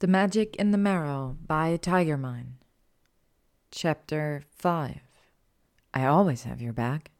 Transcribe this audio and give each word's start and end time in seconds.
The 0.00 0.06
Magic 0.06 0.56
in 0.56 0.70
the 0.70 0.78
Marrow 0.78 1.36
by 1.46 1.76
tygermine. 1.76 2.54
Chapter 3.70 4.44
5 4.56 4.98
I 5.92 6.04
Always 6.06 6.44
Have 6.44 6.62
Your 6.62 6.72
Back. 6.72 7.10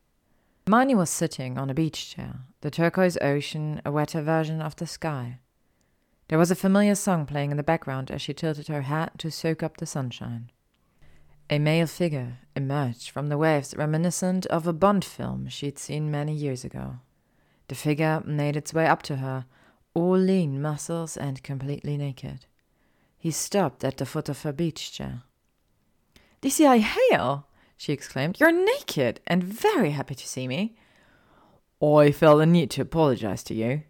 Hermione 0.67 0.95
was 0.95 1.11
sitting 1.11 1.59
on 1.59 1.69
a 1.69 1.75
beach 1.75 2.09
chair, 2.09 2.37
the 2.63 2.71
turquoise 2.71 3.19
ocean 3.21 3.83
a 3.85 3.93
wetter 3.93 4.23
version 4.23 4.63
of 4.63 4.77
the 4.77 4.87
sky. 4.87 5.41
There 6.29 6.39
was 6.39 6.51
a 6.51 6.55
familiar 6.55 6.95
song 6.95 7.27
playing 7.27 7.51
in 7.51 7.59
the 7.59 7.63
background 7.63 8.11
as 8.11 8.23
she 8.23 8.33
tilted 8.33 8.69
her 8.69 8.81
hat 8.81 9.19
to 9.19 9.31
soak 9.31 9.63
up 9.63 9.77
the 9.77 9.85
sunshine. 9.85 10.51
A 11.51 11.59
male 11.59 11.87
figure 11.87 12.39
emerged 12.57 13.11
from 13.11 13.29
the 13.29 13.37
waves 13.37 13.77
reminiscent 13.77 14.47
of 14.47 14.67
a 14.67 14.73
Bond 14.73 15.05
film 15.05 15.51
she'd 15.51 15.79
seen 15.79 16.11
many 16.11 16.33
years 16.33 16.65
ago. 16.65 17.01
The 17.69 17.75
figure 17.75 18.23
made 18.25 18.57
its 18.57 18.73
way 18.73 18.87
up 18.87 19.03
to 19.03 19.17
her, 19.17 19.45
all 19.93 20.17
lean 20.17 20.63
muscles 20.63 21.19
and 21.19 21.43
completely 21.43 21.99
naked. 21.99 22.47
He 23.21 23.31
stopped 23.31 23.85
at 23.85 23.99
the 23.99 24.07
foot 24.07 24.31
of 24.31 24.43
her 24.43 24.53
beach 24.53 24.93
chair. 24.93 25.23
DCI 26.41 26.81
Hale! 26.81 27.47
she 27.77 27.93
exclaimed. 27.93 28.41
You're 28.41 28.51
naked 28.51 29.21
and 29.27 29.45
very 29.45 29.91
happy 29.91 30.15
to 30.15 30.27
see 30.27 30.49
me. 30.49 30.75
I 31.83 32.13
felt 32.13 32.39
the 32.39 32.47
need 32.47 32.71
to 32.73 32.83
apologize 32.83 33.43
to 33.45 33.55
you. 33.55 33.83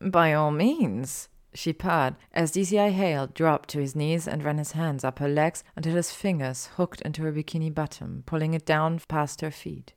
By 0.00 0.32
all 0.32 0.50
means, 0.50 1.28
she 1.54 1.72
purred 1.72 2.16
as 2.32 2.52
DCI 2.52 2.90
Hale 2.90 3.28
dropped 3.28 3.68
to 3.70 3.80
his 3.80 3.94
knees 3.94 4.26
and 4.26 4.42
ran 4.42 4.58
his 4.58 4.72
hands 4.72 5.04
up 5.04 5.20
her 5.20 5.28
legs 5.28 5.62
until 5.76 5.94
his 5.94 6.12
fingers 6.12 6.66
hooked 6.76 7.00
into 7.02 7.22
her 7.22 7.32
bikini 7.32 7.72
bottom, 7.72 8.24
pulling 8.26 8.52
it 8.52 8.66
down 8.66 9.00
past 9.06 9.42
her 9.42 9.50
feet. 9.52 9.92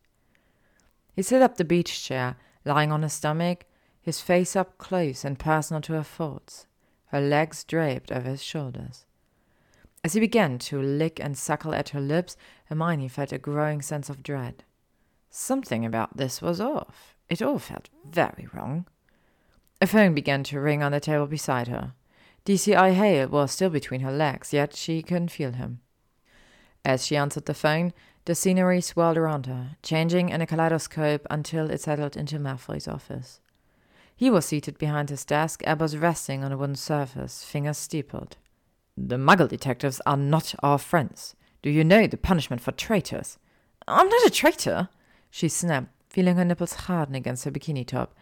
He 1.16 1.24
set 1.24 1.42
up 1.42 1.58
the 1.58 1.66
beach 1.66 2.04
chair, 2.04 2.38
lying 2.66 2.92
on 2.92 3.02
his 3.02 3.14
stomach, 3.14 3.66
his 4.00 4.22
face 4.22 4.56
up 4.56 4.78
close 4.78 5.26
and 5.26 5.40
personal 5.40 5.82
to 5.82 5.94
her 5.94 6.04
thoughts, 6.04 6.68
her 7.12 7.22
legs 7.22 7.64
draped 7.64 8.12
over 8.12 8.30
his 8.30 8.42
shoulders. 8.42 9.06
As 10.04 10.14
he 10.14 10.20
began 10.20 10.58
to 10.60 10.82
lick 10.82 11.20
and 11.20 11.38
suckle 11.38 11.76
at 11.76 11.90
her 11.90 12.02
lips, 12.02 12.36
Hermione 12.66 13.08
felt 13.08 13.32
a 13.32 13.38
growing 13.38 13.82
sense 13.82 14.10
of 14.10 14.24
dread. 14.24 14.64
Something 15.30 15.86
about 15.86 16.18
this 16.18 16.42
was 16.42 16.60
off. 16.60 17.16
It 17.30 17.42
all 17.42 17.60
felt 17.60 17.90
very 18.10 18.48
wrong. 18.54 18.88
A 19.80 19.88
phone 19.88 20.14
began 20.14 20.44
to 20.46 20.60
ring 20.60 20.82
on 20.82 20.92
the 20.92 21.00
table 21.00 21.28
beside 21.28 21.68
her. 21.68 21.94
DCI 22.46 22.94
Hale 22.94 23.28
was 23.28 23.52
still 23.52 23.70
between 23.70 24.02
her 24.02 24.12
legs, 24.12 24.54
yet 24.54 24.76
she 24.76 25.04
couldn't 25.04 25.32
feel 25.32 25.52
him. 25.52 25.82
As 26.84 27.06
she 27.06 27.16
answered 27.16 27.46
the 27.46 27.54
phone, 27.54 27.94
the 28.26 28.36
scenery 28.36 28.82
swirled 28.82 29.18
around 29.18 29.46
her, 29.46 29.78
changing 29.84 30.30
in 30.30 30.42
a 30.42 30.48
kaleidoscope 30.48 31.28
until 31.30 31.70
it 31.70 31.82
settled 31.82 32.18
into 32.18 32.40
Malfoy's 32.40 32.88
office. 32.88 33.40
He 34.22 34.30
was 34.30 34.46
seated 34.46 34.78
behind 34.78 35.10
his 35.10 35.26
desk, 35.26 35.64
elbows 35.64 35.98
resting 35.98 36.44
on 36.44 36.52
a 36.52 36.58
wooden 36.58 36.76
surface, 36.76 37.44
fingers 37.44 37.80
steepled. 37.80 38.38
The 38.96 39.16
Muggle 39.16 39.50
detectives 39.50 40.00
are 40.06 40.16
not 40.16 40.54
our 40.62 40.78
friends. 40.78 41.36
Do 41.64 41.72
you 41.72 41.84
know 41.84 42.06
the 42.06 42.18
punishment 42.18 42.62
for 42.62 42.72
traitors? 42.72 43.40
I'm 43.88 44.08
not 44.08 44.28
a 44.28 44.30
traitor, 44.30 44.90
she 45.32 45.50
snapped, 45.50 45.88
feeling 46.08 46.36
her 46.36 46.46
nipples 46.46 46.74
harden 46.86 47.16
against 47.16 47.46
her 47.46 47.52
bikini 47.52 47.84
top. 47.84 48.14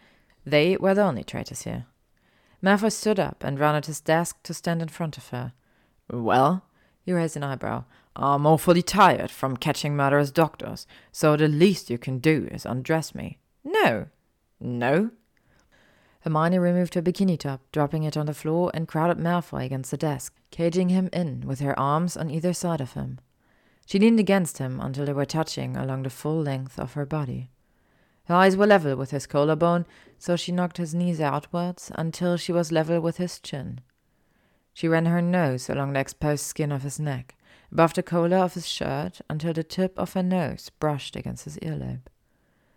They 0.46 0.78
were 0.78 0.94
the 0.94 1.02
only 1.02 1.22
traitors 1.22 1.64
here. 1.64 1.84
Malfoy 2.62 2.92
stood 2.92 3.20
up 3.20 3.44
and 3.44 3.60
rounded 3.60 3.84
his 3.84 4.00
desk 4.00 4.42
to 4.44 4.54
stand 4.54 4.80
in 4.80 4.88
front 4.88 5.18
of 5.18 5.28
her. 5.28 5.52
Well, 6.10 6.64
he 7.02 7.12
raised 7.12 7.36
an 7.36 7.44
eyebrow. 7.44 7.84
I'm 8.16 8.46
awfully 8.46 8.80
tired 8.80 9.30
from 9.30 9.58
catching 9.58 9.96
murderous 9.96 10.30
doctors, 10.30 10.86
so 11.12 11.36
the 11.36 11.46
least 11.46 11.90
you 11.90 11.98
can 11.98 12.20
do 12.20 12.48
is 12.50 12.64
undress 12.64 13.14
me. 13.14 13.36
No. 13.62 14.06
No? 14.58 15.10
Hermione 16.20 16.58
removed 16.58 16.94
her 16.94 17.02
bikini 17.02 17.38
top, 17.38 17.62
dropping 17.72 18.02
it 18.02 18.16
on 18.16 18.26
the 18.26 18.34
floor, 18.34 18.70
and 18.74 18.86
crowded 18.86 19.18
Malfoy 19.18 19.64
against 19.64 19.90
the 19.90 19.96
desk, 19.96 20.34
caging 20.50 20.90
him 20.90 21.08
in 21.12 21.46
with 21.46 21.60
her 21.60 21.78
arms 21.78 22.16
on 22.16 22.30
either 22.30 22.52
side 22.52 22.80
of 22.80 22.92
him. 22.92 23.20
She 23.86 23.98
leaned 23.98 24.20
against 24.20 24.58
him 24.58 24.80
until 24.80 25.06
they 25.06 25.12
were 25.12 25.24
touching 25.24 25.76
along 25.76 26.02
the 26.02 26.10
full 26.10 26.40
length 26.40 26.78
of 26.78 26.92
her 26.92 27.06
body. 27.06 27.50
Her 28.24 28.34
eyes 28.34 28.56
were 28.56 28.66
level 28.66 28.94
with 28.96 29.10
his 29.10 29.26
collarbone, 29.26 29.86
so 30.18 30.36
she 30.36 30.52
knocked 30.52 30.76
his 30.76 30.94
knees 30.94 31.20
outwards 31.20 31.90
until 31.94 32.36
she 32.36 32.52
was 32.52 32.70
level 32.70 33.00
with 33.00 33.16
his 33.16 33.40
chin. 33.40 33.80
She 34.72 34.86
ran 34.86 35.06
her 35.06 35.22
nose 35.22 35.68
along 35.68 35.94
the 35.94 36.00
exposed 36.00 36.44
skin 36.44 36.70
of 36.70 36.82
his 36.82 37.00
neck, 37.00 37.34
above 37.72 37.94
the 37.94 38.02
collar 38.02 38.36
of 38.36 38.54
his 38.54 38.68
shirt, 38.68 39.20
until 39.28 39.52
the 39.52 39.64
tip 39.64 39.98
of 39.98 40.12
her 40.12 40.22
nose 40.22 40.70
brushed 40.78 41.16
against 41.16 41.44
his 41.44 41.58
earlobe. 41.58 42.06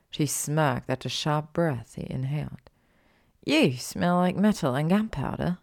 She 0.09 0.26
smirked 0.26 0.90
at 0.90 1.02
the 1.02 1.09
sharp 1.09 1.53
breath 1.53 1.96
he 1.96 2.08
inhaled. 2.09 2.72
You 3.46 3.78
smell 3.78 4.18
like 4.18 4.36
metal 4.36 4.76
and 4.76 4.90
gunpowder, 4.90 5.58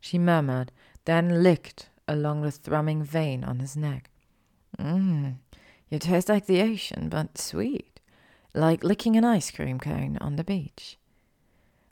she 0.00 0.18
murmured, 0.18 0.70
then 1.04 1.42
licked 1.42 1.88
along 2.06 2.42
the 2.42 2.50
thrumming 2.50 3.02
vein 3.02 3.42
on 3.42 3.60
his 3.60 3.76
neck. 3.76 4.10
Mmm, 4.78 5.36
you 5.88 5.98
taste 5.98 6.28
like 6.28 6.46
the 6.46 6.60
ocean, 6.60 7.08
but 7.08 7.38
sweet, 7.38 8.00
like 8.54 8.84
licking 8.84 9.16
an 9.16 9.24
ice 9.24 9.50
cream 9.50 9.78
cone 9.78 10.18
on 10.20 10.36
the 10.36 10.44
beach. 10.44 10.98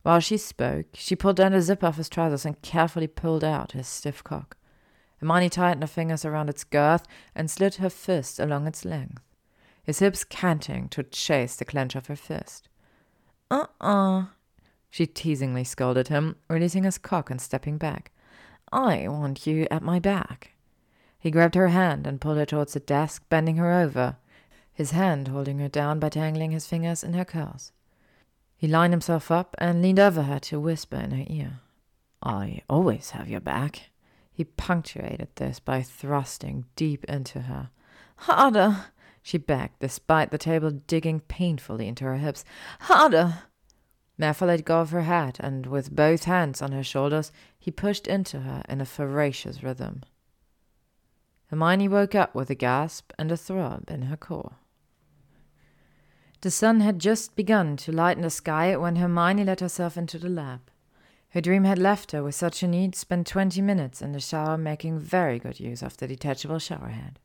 While 0.03 0.21
she 0.21 0.37
spoke, 0.37 0.87
she 0.95 1.17
pulled 1.17 1.37
down 1.37 1.53
the 1.53 1.63
zip 1.63 1.83
of 1.83 1.97
his 1.97 2.09
trousers 2.09 2.45
and 2.45 2.61
carefully 2.63 3.07
pulled 3.07 3.45
out 3.45 3.73
his 3.73 3.87
stiff 3.87 4.25
cock. 4.25 4.57
Hermione 5.19 5.51
tightened 5.51 5.83
her 5.83 5.87
fingers 5.87 6.25
around 6.25 6.49
its 6.49 6.65
girth 6.65 7.07
and 7.35 7.51
slid 7.51 7.77
her 7.77 7.91
fist 7.91 8.41
along 8.41 8.67
its 8.67 8.85
length, 8.85 9.23
his 9.83 9.99
hips 9.99 10.25
canting 10.25 10.89
to 10.89 11.03
chase 11.03 11.57
the 11.57 11.67
clench 11.67 11.95
of 11.95 12.07
her 12.07 12.17
fist. 12.17 12.69
Uh-uh, 13.51 14.27
she 14.91 15.07
teasingly 15.07 15.65
scolded 15.65 16.09
him, 16.09 16.37
releasing 16.49 16.83
his 16.83 16.99
cock 16.99 17.31
and 17.31 17.41
stepping 17.41 17.79
back. 17.79 18.11
I 18.73 19.09
want 19.09 19.47
you 19.47 19.67
at 19.71 19.83
my 19.83 19.99
back. 19.99 20.53
He 21.19 21.31
grabbed 21.31 21.55
her 21.55 21.69
hand 21.69 22.07
and 22.07 22.21
pulled 22.21 22.39
her 22.39 22.47
towards 22.47 22.73
the 22.73 22.81
desk, 22.81 23.25
bending 23.29 23.57
her 23.57 23.73
over, 23.73 24.17
his 24.73 24.93
hand 24.93 25.29
holding 25.29 25.59
her 25.59 25.69
down 25.69 25.99
by 25.99 26.09
tangling 26.09 26.51
his 26.51 26.67
fingers 26.67 27.05
in 27.05 27.13
her 27.13 27.25
curls. 27.25 27.73
He 28.57 28.67
lined 28.67 28.93
himself 28.93 29.31
up 29.31 29.55
and 29.59 29.81
leaned 29.81 29.99
over 29.99 30.23
her 30.23 30.39
to 30.41 30.61
whisper 30.61 30.97
in 30.97 31.13
her 31.13 31.25
ear. 31.29 31.61
I 32.23 32.63
always 32.69 33.11
have 33.11 33.29
your 33.29 33.41
back. 33.41 33.91
He 34.33 34.45
punctuated 34.45 35.29
this 35.37 35.61
by 35.61 35.83
thrusting 35.83 36.67
deep 36.77 37.05
into 37.05 37.41
her. 37.43 37.71
Harder, 38.17 38.87
she 39.23 39.39
begged, 39.39 39.81
despite 39.81 40.31
the 40.31 40.39
table 40.39 40.71
digging 40.71 41.21
painfully 41.21 41.89
into 41.89 42.05
her 42.05 42.17
hips. 42.17 42.45
Harder! 42.81 43.43
Go 44.21 44.81
of 44.81 44.91
her 44.91 45.03
hat, 45.03 45.39
and 45.41 45.67
with 45.67 45.97
both 45.97 46.25
hands 46.25 46.61
on 46.61 46.73
her 46.73 46.85
shoulders, 46.85 47.33
he 47.59 47.71
pushed 47.71 48.07
into 48.07 48.41
her 48.41 48.63
in 48.69 48.81
a 48.81 48.85
ferocious 48.85 49.63
rhythm. 49.63 50.03
Hermione 51.47 51.89
woke 51.89 52.15
up 52.15 52.35
with 52.35 52.51
a 52.51 52.55
gasp 52.55 53.13
and 53.19 53.33
a 53.33 53.37
throb 53.37 53.91
in 53.91 54.03
her 54.03 54.17
core. 54.17 54.57
The 56.43 56.51
sun 56.51 56.81
had 56.81 56.99
just 56.99 57.35
begun 57.35 57.77
to 57.79 57.93
lighten 57.93 58.23
the 58.23 58.31
sky 58.31 58.77
when 58.77 58.97
Hermione 58.97 59.45
let 59.45 59.61
herself 59.61 59.97
into 59.97 60.19
the 60.19 60.29
lab. 60.29 60.61
Her 61.31 61.41
dream 61.41 61.65
had 61.65 61.79
left 61.79 62.13
her 62.13 62.23
with 62.23 62.35
such 62.35 62.63
a 62.63 62.69
need, 62.69 62.95
spent 62.95 63.27
twenty 63.27 63.63
minutes 63.63 64.03
in 64.03 64.13
the 64.13 64.21
shower 64.21 64.59
making 64.59 64.99
very 64.99 65.39
good 65.39 65.61
use 65.61 65.83
of 65.83 65.97
the 65.97 66.07
detachable 66.07 66.59
shower 66.59 66.89
head. 66.89 67.19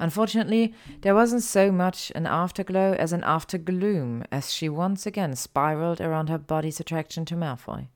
Unfortunately, 0.00 0.74
there 1.02 1.14
wasn't 1.14 1.42
so 1.42 1.70
much 1.70 2.10
an 2.14 2.26
afterglow 2.26 2.94
as 2.94 3.12
an 3.12 3.22
aftergloom 3.22 4.24
as 4.32 4.52
she 4.52 4.68
once 4.68 5.06
again 5.06 5.36
spiraled 5.36 6.00
around 6.00 6.28
her 6.28 6.38
body's 6.38 6.80
attraction 6.80 7.24
to 7.26 7.36
Malfoy. 7.36 7.88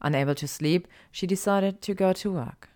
Unable 0.00 0.34
to 0.36 0.48
sleep, 0.48 0.88
she 1.10 1.26
decided 1.26 1.82
to 1.82 1.94
go 1.94 2.12
to 2.12 2.32
work. 2.32 2.70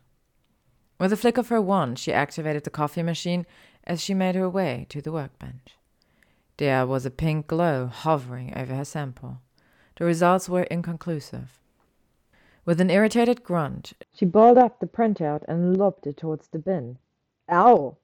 With 0.99 1.13
a 1.13 1.17
flick 1.17 1.39
of 1.39 1.49
her 1.49 1.61
wand, 1.61 1.99
she 1.99 2.13
activated 2.13 2.65
the 2.65 2.71
coffee 2.71 3.03
machine 3.03 3.47
as 3.85 4.01
she 4.01 4.15
made 4.15 4.35
her 4.35 4.49
way 4.49 4.87
to 4.91 5.01
the 5.01 5.13
workbench. 5.13 5.77
There 6.59 6.87
was 6.87 7.07
a 7.07 7.11
pink 7.11 7.47
glow 7.47 7.87
hovering 7.87 8.53
over 8.57 8.75
her 8.75 8.85
sample. 8.85 9.39
The 9.97 10.05
results 10.05 10.49
were 10.49 10.65
inconclusive. 10.65 11.59
With 12.65 12.81
an 12.81 12.91
irritated 12.91 13.43
grunt, 13.43 13.95
she 14.15 14.25
balled 14.25 14.59
up 14.59 14.79
the 14.79 14.87
printout 14.87 15.43
and 15.49 15.77
lobbed 15.77 16.07
it 16.07 16.17
towards 16.17 16.49
the 16.49 16.59
bin. 16.59 16.99
Ow! 17.51 17.97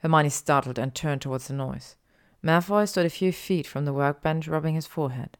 Hermione 0.00 0.28
startled 0.28 0.78
and 0.78 0.94
turned 0.94 1.20
towards 1.20 1.48
the 1.48 1.54
noise. 1.54 1.96
Malfoy 2.42 2.88
stood 2.88 3.06
a 3.06 3.10
few 3.10 3.32
feet 3.32 3.66
from 3.66 3.84
the 3.84 3.92
workbench, 3.92 4.46
rubbing 4.46 4.74
his 4.74 4.86
forehead. 4.86 5.36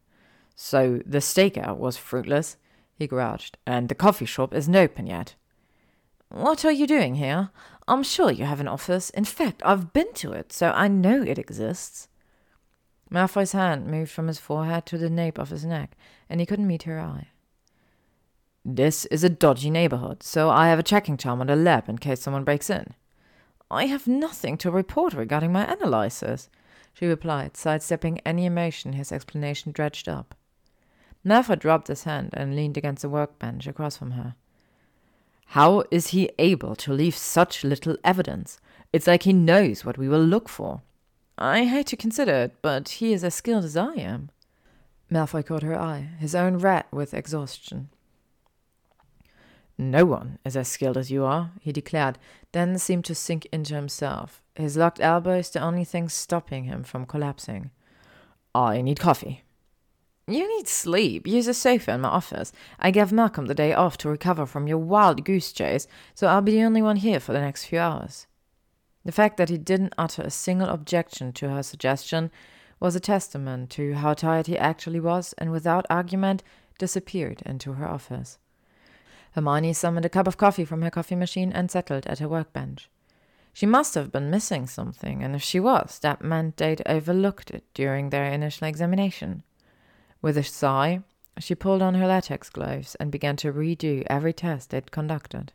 So 0.55 1.01
the 1.05 1.19
stakeout 1.19 1.77
was 1.77 1.97
fruitless, 1.97 2.57
he 2.93 3.07
grouched, 3.07 3.57
and 3.65 3.87
the 3.87 3.95
coffee 3.95 4.25
shop 4.25 4.53
isn't 4.53 4.75
open 4.75 5.07
yet. 5.07 5.35
What 6.27 6.65
are 6.65 6.71
you 6.71 6.85
doing 6.85 7.15
here? 7.15 7.49
I'm 7.87 8.03
sure 8.03 8.29
you 8.29 8.45
have 8.45 8.59
an 8.59 8.67
office. 8.67 9.09
In 9.11 9.23
fact, 9.23 9.61
I've 9.65 9.93
been 9.93 10.13
to 10.15 10.33
it, 10.33 10.51
so 10.51 10.71
I 10.71 10.87
know 10.87 11.23
it 11.23 11.39
exists. 11.39 12.09
Malfoy's 13.09 13.53
hand 13.53 13.87
moved 13.87 14.11
from 14.11 14.27
his 14.27 14.37
forehead 14.37 14.85
to 14.87 14.97
the 14.97 15.09
nape 15.09 15.39
of 15.39 15.49
his 15.49 15.65
neck, 15.65 15.95
and 16.29 16.39
he 16.39 16.45
couldn't 16.45 16.67
meet 16.67 16.83
her 16.83 16.99
eye. 16.99 17.29
This 18.63 19.05
is 19.05 19.23
a 19.23 19.29
dodgy 19.29 19.71
neighborhood, 19.71 20.21
so 20.21 20.49
I 20.49 20.67
have 20.67 20.77
a 20.77 20.83
checking 20.83 21.17
charm 21.17 21.41
on 21.41 21.47
the 21.47 21.55
lab 21.55 21.89
in 21.89 21.97
case 21.97 22.21
someone 22.21 22.43
breaks 22.43 22.69
in. 22.69 22.93
I 23.71 23.85
have 23.85 24.07
nothing 24.07 24.57
to 24.59 24.71
report 24.71 25.13
regarding 25.13 25.51
my 25.51 25.65
analysis, 25.71 26.49
she 26.93 27.05
replied, 27.05 27.55
sidestepping 27.55 28.19
any 28.19 28.45
emotion 28.45 28.93
his 28.93 29.11
explanation 29.11 29.71
dredged 29.71 30.09
up. 30.09 30.35
Malfoy 31.25 31.59
dropped 31.59 31.87
his 31.87 32.03
hand 32.03 32.31
and 32.33 32.55
leaned 32.55 32.77
against 32.77 33.03
the 33.03 33.09
workbench 33.09 33.67
across 33.67 33.97
from 33.97 34.11
her. 34.11 34.35
How 35.47 35.83
is 35.91 36.07
he 36.07 36.29
able 36.39 36.75
to 36.77 36.93
leave 36.93 37.15
such 37.15 37.63
little 37.63 37.97
evidence? 38.03 38.59
It's 38.91 39.07
like 39.07 39.23
he 39.23 39.33
knows 39.33 39.85
what 39.85 39.97
we 39.97 40.09
will 40.09 40.23
look 40.23 40.49
for. 40.49 40.81
I 41.37 41.65
hate 41.65 41.87
to 41.87 41.97
consider 41.97 42.33
it, 42.33 42.55
but 42.61 42.89
he 42.89 43.13
is 43.13 43.23
as 43.23 43.35
skilled 43.35 43.65
as 43.65 43.77
I 43.77 43.93
am. 43.93 44.29
Malfoy 45.11 45.45
caught 45.45 45.63
her 45.63 45.79
eye, 45.79 46.09
his 46.19 46.35
own 46.35 46.57
red 46.57 46.85
with 46.91 47.13
exhaustion. 47.13 47.89
No 49.81 50.03
one 50.03 50.39
is 50.43 50.57
as 50.57 50.67
skilled 50.67 50.97
as 50.97 51.09
you 51.09 51.23
are, 51.23 51.51
he 51.61 51.71
declared, 51.71 52.19
then 52.51 52.77
seemed 52.77 53.05
to 53.05 53.15
sink 53.15 53.47
into 53.53 53.75
himself, 53.75 54.43
his 54.53 54.75
locked 54.75 54.99
elbow 54.99 55.37
is 55.37 55.49
the 55.49 55.61
only 55.61 55.85
thing 55.85 56.09
stopping 56.09 56.65
him 56.65 56.83
from 56.83 57.05
collapsing. 57.05 57.71
I 58.53 58.81
need 58.81 58.99
coffee. 58.99 59.45
You 60.27 60.45
need 60.57 60.67
sleep. 60.67 61.25
Use 61.25 61.47
a 61.47 61.53
sofa 61.53 61.93
in 61.93 62.01
my 62.01 62.09
office. 62.09 62.51
I 62.77 62.91
gave 62.91 63.13
Malcolm 63.13 63.45
the 63.45 63.55
day 63.55 63.73
off 63.73 63.97
to 63.99 64.09
recover 64.09 64.45
from 64.45 64.67
your 64.67 64.79
wild 64.79 65.23
goose 65.23 65.53
chase, 65.53 65.87
so 66.13 66.27
I'll 66.27 66.41
be 66.41 66.51
the 66.51 66.63
only 66.63 66.81
one 66.81 66.97
here 66.97 67.21
for 67.21 67.31
the 67.31 67.39
next 67.39 67.63
few 67.65 67.79
hours. 67.79 68.27
The 69.05 69.13
fact 69.13 69.37
that 69.37 69.47
he 69.47 69.57
didn't 69.57 69.95
utter 69.97 70.23
a 70.23 70.29
single 70.29 70.67
objection 70.67 71.31
to 71.33 71.49
her 71.51 71.63
suggestion 71.63 72.31
was 72.81 72.97
a 72.97 72.99
testament 72.99 73.69
to 73.71 73.93
how 73.93 74.13
tired 74.13 74.47
he 74.47 74.57
actually 74.57 74.99
was, 74.99 75.33
and 75.37 75.53
without 75.53 75.85
argument 75.89 76.43
disappeared 76.77 77.41
into 77.45 77.73
her 77.73 77.87
office. 77.87 78.39
Hermione 79.33 79.73
summoned 79.73 80.05
a 80.05 80.09
cup 80.09 80.27
of 80.27 80.37
coffee 80.37 80.65
from 80.65 80.81
her 80.81 80.89
coffee 80.89 81.15
machine 81.15 81.51
and 81.51 81.69
settled 81.69 82.05
at 82.07 82.19
her 82.19 82.27
workbench. 82.27 82.89
She 83.53 83.65
must 83.65 83.95
have 83.95 84.11
been 84.11 84.29
missing 84.29 84.67
something, 84.67 85.23
and 85.23 85.35
if 85.35 85.43
she 85.43 85.59
was, 85.59 85.99
that 85.99 86.21
meant 86.21 86.57
they'd 86.57 86.81
overlooked 86.85 87.51
it 87.51 87.63
during 87.73 88.09
their 88.09 88.25
initial 88.25 88.67
examination. 88.67 89.43
With 90.21 90.37
a 90.37 90.43
sigh, 90.43 91.01
she 91.39 91.55
pulled 91.55 91.81
on 91.81 91.95
her 91.95 92.07
latex 92.07 92.49
gloves 92.49 92.95
and 92.95 93.11
began 93.11 93.35
to 93.37 93.53
redo 93.53 94.03
every 94.07 94.33
test 94.33 94.69
they'd 94.69 94.91
conducted. 94.91 95.53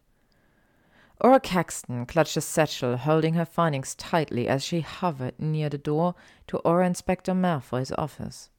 Auror 1.22 1.42
Caxton 1.42 2.06
clutched 2.06 2.36
a 2.36 2.40
satchel, 2.40 2.96
holding 2.96 3.34
her 3.34 3.44
findings 3.44 3.94
tightly 3.94 4.48
as 4.48 4.64
she 4.64 4.80
hovered 4.80 5.38
near 5.38 5.68
the 5.68 5.78
door 5.78 6.14
to 6.48 6.60
Auror 6.64 6.86
Inspector 6.86 7.32
Malfoy's 7.32 7.92
office. 7.96 8.50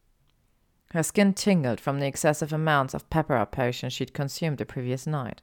Her 0.96 1.04
skin 1.04 1.34
tingled 1.34 1.82
from 1.82 2.00
the 2.00 2.08
excessive 2.08 2.54
amounts 2.54 2.94
of 2.94 3.10
pepper 3.10 3.46
potion 3.46 3.90
she'd 3.90 4.14
consumed 4.14 4.60
the 4.60 4.66
previous 4.66 5.06
night. 5.06 5.42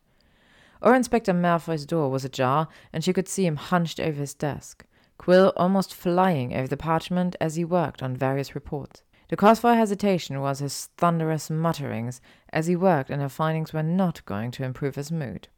Auror 0.83 0.97
Inspector 0.97 1.31
Malfoy's 1.31 1.85
door 1.85 2.11
was 2.11 2.25
ajar, 2.25 2.69
and 2.91 3.05
she 3.05 3.13
could 3.13 3.29
see 3.29 3.45
him 3.45 3.57
hunched 3.57 4.01
over 4.01 4.19
his 4.19 4.33
desk, 4.33 4.87
Quill 5.19 5.53
almost 5.55 5.93
flying 5.93 6.55
over 6.55 6.67
the 6.67 6.79
parchment 6.79 7.37
as 7.39 7.57
he 7.57 7.67
worked 7.67 8.03
on 8.03 8.17
various 8.17 8.55
reports. 8.55 9.03
The 9.29 9.37
cause 9.37 9.61
for 9.61 9.75
her 9.75 9.77
hesitation 9.77 10.41
was 10.41 10.61
his 10.61 10.89
thunderous 10.97 11.51
mutterings 11.51 12.23
as 12.51 12.67
he 12.67 12.75
worked, 12.75 13.11
and 13.11 13.21
her 13.21 13.29
findings 13.29 13.75
were 13.75 13.83
not 13.83 14.25
going 14.25 14.53
to 14.53 14.65
improve 14.65 14.95
his 14.95 15.13
mood. 15.13 15.49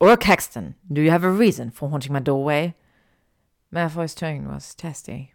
Auror 0.00 0.20
Caxton, 0.20 0.76
do 0.92 1.02
you 1.02 1.10
have 1.10 1.24
a 1.24 1.28
reason 1.28 1.72
for 1.72 1.90
haunting 1.90 2.12
my 2.12 2.20
doorway? 2.20 2.76
Malfoy's 3.72 4.14
tone 4.14 4.46
was 4.46 4.76
testy. 4.76 5.33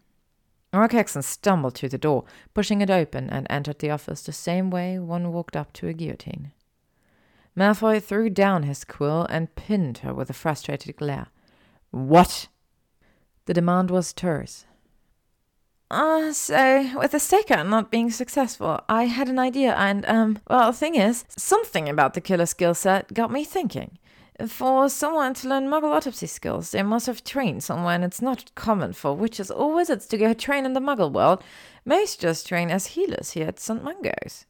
Auror 0.73 0.89
Caxton 0.89 1.21
stumbled 1.21 1.75
to 1.75 1.89
the 1.89 1.97
door, 1.97 2.25
pushing 2.53 2.81
it 2.81 2.89
open, 2.89 3.29
and 3.29 3.47
entered 3.49 3.79
the 3.79 3.89
office 3.89 4.21
the 4.21 4.31
same 4.31 4.69
way 4.69 4.99
one 4.99 5.31
walked 5.31 5.55
up 5.55 5.73
to 5.73 5.87
a 5.87 5.93
guillotine. 5.93 6.51
Malfoy 7.57 8.01
threw 8.01 8.29
down 8.29 8.63
his 8.63 8.83
quill 8.83 9.25
and 9.29 9.55
pinned 9.55 9.99
her 9.99 10.13
with 10.13 10.29
a 10.29 10.33
frustrated 10.33 10.95
glare. 10.95 11.27
What? 11.91 12.47
The 13.45 13.53
demand 13.53 13.89
was 13.89 14.13
terse, 14.13 14.65
uh, 15.91 16.31
so 16.33 16.99
with 16.99 17.11
the 17.11 17.19
Staker 17.19 17.63
not 17.63 17.89
being 17.89 18.11
successful, 18.11 18.79
I 18.87 19.05
had 19.05 19.27
an 19.27 19.39
idea, 19.39 19.73
and, 19.73 20.05
um, 20.05 20.39
well, 20.47 20.71
the 20.71 20.77
thing 20.77 20.95
is, 20.95 21.25
something 21.29 21.89
about 21.89 22.13
the 22.13 22.21
killer 22.21 22.45
skill 22.45 22.75
set 22.75 23.13
got 23.13 23.31
me 23.31 23.43
thinking. 23.43 23.97
For 24.47 24.87
someone 24.87 25.33
to 25.35 25.49
learn 25.49 25.67
muggle 25.67 25.93
autopsy 25.93 26.27
skills, 26.27 26.71
they 26.71 26.81
must 26.81 27.07
have 27.07 27.25
trained 27.25 27.65
and 27.69 28.05
it's 28.05 28.21
not 28.21 28.51
common 28.55 28.93
for 28.93 29.13
witches 29.13 29.51
or 29.51 29.73
wizards 29.73 30.07
to 30.07 30.17
go 30.17 30.33
train 30.33 30.65
in 30.65 30.73
the 30.73 30.79
muggle 30.79 31.11
world. 31.11 31.43
Most 31.83 32.21
just 32.21 32.47
train 32.47 32.71
as 32.71 32.87
healers 32.87 33.31
here 33.31 33.47
at 33.47 33.59
St. 33.59 33.83
Mungo's. 33.83 34.45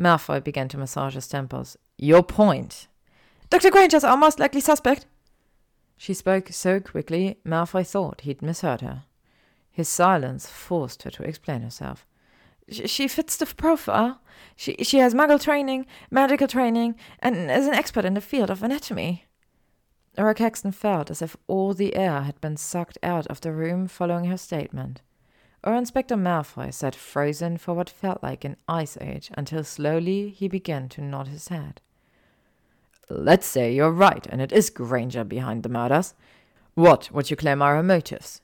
Malfoy 0.00 0.42
began 0.42 0.68
to 0.68 0.78
massage 0.78 1.14
his 1.14 1.28
temples. 1.28 1.76
Your 1.96 2.24
point. 2.24 2.88
Dr. 3.50 3.70
Granger's 3.70 4.02
our 4.02 4.16
most 4.16 4.40
likely 4.40 4.60
suspect. 4.60 5.06
She 5.96 6.12
spoke 6.12 6.48
so 6.50 6.80
quickly, 6.80 7.38
Malfoy 7.46 7.86
thought 7.86 8.22
he'd 8.22 8.42
misheard 8.42 8.80
her. 8.80 9.04
His 9.70 9.88
silence 9.88 10.48
forced 10.48 11.04
her 11.04 11.10
to 11.10 11.22
explain 11.22 11.62
herself. 11.62 12.04
She 12.70 13.08
fits 13.08 13.36
the 13.36 13.46
profile. 13.46 14.20
She, 14.56 14.74
she 14.82 14.98
has 14.98 15.14
muggle 15.14 15.40
training, 15.40 15.86
magical 16.10 16.48
training, 16.48 16.96
and 17.20 17.50
is 17.50 17.66
an 17.66 17.74
expert 17.74 18.04
in 18.04 18.14
the 18.14 18.20
field 18.20 18.50
of 18.50 18.62
anatomy. 18.62 19.26
Auror 20.16 20.36
Caxton 20.36 20.72
felt 20.72 21.10
as 21.10 21.20
if 21.20 21.36
all 21.46 21.74
the 21.74 21.96
air 21.96 22.22
had 22.22 22.40
been 22.40 22.56
sucked 22.56 22.98
out 23.02 23.26
of 23.26 23.40
the 23.40 23.52
room 23.52 23.88
following 23.88 24.26
her 24.26 24.38
statement. 24.38 25.02
Auror 25.64 25.78
Inspector 25.78 26.14
Malfoy 26.14 26.72
sat 26.72 26.94
frozen 26.94 27.58
for 27.58 27.74
what 27.74 27.90
felt 27.90 28.22
like 28.22 28.44
an 28.44 28.56
ice 28.68 28.96
age 29.00 29.30
until 29.34 29.64
slowly 29.64 30.30
he 30.30 30.46
began 30.46 30.88
to 30.90 31.00
nod 31.00 31.28
his 31.28 31.48
head. 31.48 31.80
Let's 33.10 33.46
say 33.46 33.74
you're 33.74 33.90
right, 33.90 34.26
and 34.30 34.40
it 34.40 34.52
is 34.52 34.70
Granger 34.70 35.24
behind 35.24 35.62
the 35.62 35.68
murders. 35.68 36.14
What 36.74 37.10
would 37.12 37.30
you 37.30 37.36
claim 37.36 37.60
are 37.60 37.76
her 37.76 37.82
motives? 37.82 38.40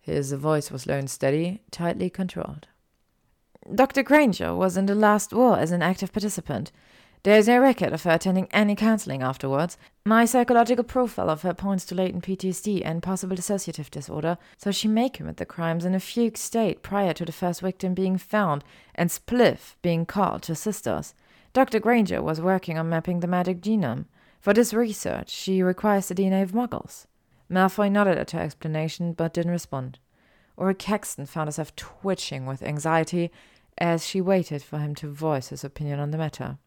His 0.00 0.32
voice 0.32 0.70
was 0.70 0.86
low 0.86 0.98
and 0.98 1.10
steady, 1.10 1.62
tightly 1.70 2.10
controlled. 2.10 2.68
Dr. 3.72 4.02
Granger 4.02 4.54
was 4.54 4.76
in 4.76 4.86
the 4.86 4.94
last 4.94 5.32
war 5.32 5.58
as 5.58 5.70
an 5.70 5.82
active 5.82 6.12
participant. 6.12 6.72
There 7.22 7.38
is 7.38 7.46
no 7.46 7.60
record 7.60 7.92
of 7.92 8.02
her 8.02 8.10
attending 8.10 8.48
any 8.50 8.74
counseling 8.74 9.22
afterwards. 9.22 9.78
My 10.04 10.24
psychological 10.24 10.82
profile 10.82 11.30
of 11.30 11.42
her 11.42 11.54
points 11.54 11.84
to 11.86 11.94
latent 11.94 12.24
PTSD 12.24 12.82
and 12.84 13.02
possible 13.02 13.36
dissociative 13.36 13.88
disorder, 13.90 14.36
so 14.56 14.72
she 14.72 14.88
may 14.88 15.08
commit 15.08 15.36
the 15.36 15.46
crimes 15.46 15.84
in 15.84 15.94
a 15.94 16.00
fugue 16.00 16.36
state 16.36 16.82
prior 16.82 17.12
to 17.12 17.24
the 17.24 17.30
first 17.30 17.60
victim 17.60 17.94
being 17.94 18.18
found 18.18 18.64
and 18.96 19.10
Spliff 19.10 19.76
being 19.80 20.04
called 20.04 20.42
to 20.42 20.52
assist 20.52 20.88
us. 20.88 21.14
Dr. 21.52 21.78
Granger 21.78 22.20
was 22.20 22.40
working 22.40 22.76
on 22.76 22.88
mapping 22.88 23.20
the 23.20 23.28
magic 23.28 23.60
genome. 23.60 24.06
For 24.40 24.52
this 24.52 24.74
research, 24.74 25.30
she 25.30 25.62
requires 25.62 26.08
the 26.08 26.16
DNA 26.16 26.42
of 26.42 26.50
muggles. 26.50 27.06
Malfoy 27.48 27.92
nodded 27.92 28.18
at 28.18 28.32
her 28.32 28.40
explanation, 28.40 29.12
but 29.12 29.34
didn't 29.34 29.52
respond. 29.52 30.00
Auror 30.58 30.76
Caxton 30.76 31.26
found 31.26 31.48
herself 31.48 31.74
twitching 31.76 32.46
with 32.46 32.62
anxiety 32.62 33.30
as 33.78 34.06
she 34.06 34.20
waited 34.20 34.62
for 34.62 34.78
him 34.78 34.94
to 34.96 35.10
voice 35.10 35.48
his 35.48 35.64
opinion 35.64 35.98
on 35.98 36.10
the 36.10 36.18
matter. 36.18 36.58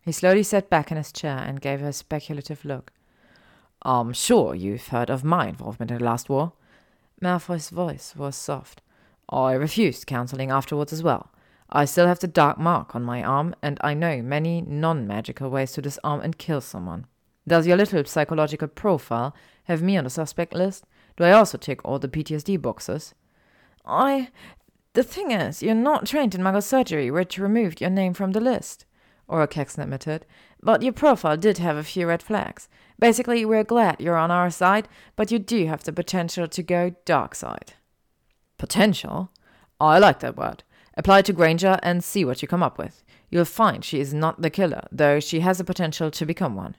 He 0.00 0.12
slowly 0.12 0.42
sat 0.42 0.68
back 0.68 0.90
in 0.90 0.96
his 0.96 1.12
chair 1.12 1.38
and 1.38 1.60
gave 1.60 1.80
her 1.80 1.88
a 1.88 1.92
speculative 1.92 2.64
look. 2.64 2.92
I'm 3.82 4.12
sure 4.12 4.54
you've 4.54 4.88
heard 4.88 5.10
of 5.10 5.24
my 5.24 5.48
involvement 5.48 5.90
in 5.90 5.98
the 5.98 6.04
last 6.04 6.28
war. 6.28 6.52
Malfoy's 7.20 7.70
voice 7.70 8.14
was 8.16 8.36
soft. 8.36 8.82
I 9.28 9.52
refused 9.52 10.06
counseling 10.06 10.50
afterwards 10.50 10.92
as 10.92 11.02
well. 11.02 11.30
I 11.70 11.86
still 11.86 12.06
have 12.06 12.18
the 12.18 12.26
dark 12.26 12.58
mark 12.58 12.94
on 12.94 13.02
my 13.02 13.22
arm, 13.22 13.54
and 13.62 13.78
I 13.80 13.94
know 13.94 14.20
many 14.20 14.60
non 14.60 15.06
magical 15.06 15.48
ways 15.48 15.72
to 15.72 15.82
disarm 15.82 16.20
and 16.20 16.36
kill 16.36 16.60
someone. 16.60 17.06
Does 17.48 17.66
your 17.66 17.76
little 17.76 18.04
psychological 18.04 18.68
profile 18.68 19.34
have 19.64 19.82
me 19.82 19.96
on 19.96 20.04
the 20.04 20.10
suspect 20.10 20.52
list? 20.52 20.84
Do 21.16 21.24
I 21.24 21.32
also 21.32 21.58
tick 21.58 21.80
all 21.84 21.98
the 21.98 22.08
PTSD 22.08 22.60
boxes? 22.60 23.14
I. 23.84 24.28
The 24.94 25.02
thing 25.02 25.30
is, 25.30 25.62
you're 25.62 25.74
not 25.74 26.06
trained 26.06 26.34
in 26.34 26.42
muggle 26.42 26.62
surgery, 26.62 27.10
which 27.10 27.38
removed 27.38 27.80
your 27.80 27.88
name 27.88 28.12
from 28.12 28.32
the 28.32 28.40
list, 28.40 28.84
Caxton 29.48 29.84
admitted. 29.84 30.26
But 30.62 30.82
your 30.82 30.92
profile 30.92 31.38
did 31.38 31.58
have 31.58 31.78
a 31.78 31.82
few 31.82 32.06
red 32.06 32.22
flags. 32.22 32.68
Basically, 32.98 33.44
we're 33.44 33.64
glad 33.64 34.00
you're 34.00 34.16
on 34.16 34.30
our 34.30 34.50
side, 34.50 34.88
but 35.16 35.30
you 35.30 35.38
do 35.38 35.66
have 35.66 35.82
the 35.84 35.92
potential 35.92 36.46
to 36.46 36.62
go 36.62 36.94
dark 37.06 37.34
side. 37.34 37.72
Potential? 38.58 39.30
I 39.80 39.98
like 39.98 40.20
that 40.20 40.36
word. 40.36 40.62
Apply 40.94 41.22
to 41.22 41.32
Granger 41.32 41.78
and 41.82 42.04
see 42.04 42.24
what 42.24 42.42
you 42.42 42.48
come 42.48 42.62
up 42.62 42.76
with. 42.76 43.02
You'll 43.30 43.46
find 43.46 43.82
she 43.82 43.98
is 43.98 44.12
not 44.12 44.42
the 44.42 44.50
killer, 44.50 44.82
though 44.92 45.20
she 45.20 45.40
has 45.40 45.56
the 45.56 45.64
potential 45.64 46.10
to 46.10 46.26
become 46.26 46.54
one. 46.54 46.76